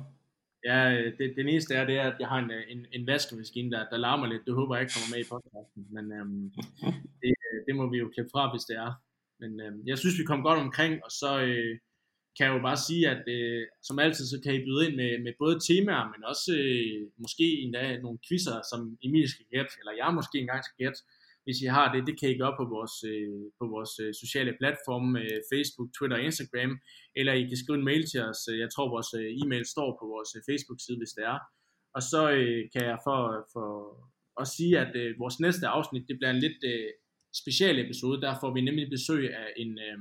[0.65, 3.07] Ja, øh, det, det eneste er, det er, at jeg har en, øh, en, en
[3.07, 4.47] vaskemaskine, der, der larmer lidt.
[4.47, 5.83] Det håber jeg ikke kommer med i podcasten.
[5.97, 6.45] Men øhm,
[7.23, 7.35] det,
[7.67, 8.93] det må vi jo klippe fra, hvis det er.
[9.41, 11.79] Men øhm, jeg synes, vi kom godt omkring, og så øh,
[12.37, 15.13] kan jeg jo bare sige, at øh, som altid, så kan I byde ind med,
[15.25, 19.93] med både temaer, men også øh, måske endda nogle quizzer, som Emil skal gætte, eller
[20.01, 21.01] jeg måske engang skal gætte
[21.45, 24.53] hvis I har det, det kan I gøre på vores, øh, på vores øh, sociale
[24.61, 26.73] platforme, øh, Facebook, Twitter og Instagram,
[27.19, 28.41] eller I kan skrive en mail til os.
[28.63, 31.39] Jeg tror, vores øh, e-mail står på vores øh, Facebook-side, hvis det er.
[31.97, 33.21] Og så øh, kan jeg for,
[33.55, 33.69] for
[34.43, 36.91] at sige, at øh, vores næste afsnit, det bliver en lidt, øh,
[37.43, 38.21] special episode.
[38.21, 39.99] Der får vi nemlig besøg af en, øh,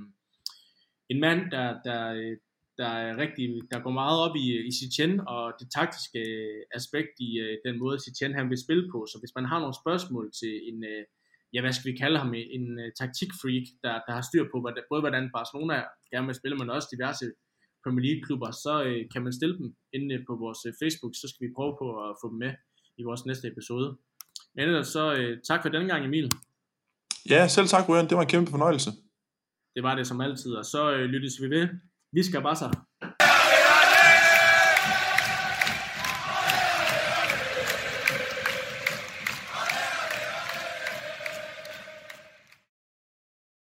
[1.11, 2.01] en mand, der, der,
[2.79, 7.13] der, er rigtig, der går meget op i, i Sitchen og det taktiske øh, aspekt
[7.27, 8.99] i øh, den måde, Sitchen han vil spille på.
[9.11, 11.03] Så hvis man har nogle spørgsmål til en, øh,
[11.53, 12.67] ja, hvad skal vi kalde ham, en
[12.99, 15.75] taktikfreak, der, der har styr på hvordan, både hvordan Barcelona
[16.11, 17.25] gerne vil spille, men også diverse
[17.83, 18.73] Premier League klubber, så
[19.13, 19.67] kan man stille dem
[19.97, 22.53] inde på vores Facebook, så skal vi prøve på at få dem med
[22.99, 23.87] i vores næste episode.
[24.55, 26.27] Men ellers så uh, tak for denne gang, Emil.
[27.29, 28.07] Ja, selv tak, Ryan.
[28.09, 28.91] Det var en kæmpe fornøjelse.
[29.75, 31.67] Det var det som altid, og så øh, lyttes vi ved.
[32.13, 32.77] Vi skal bare så.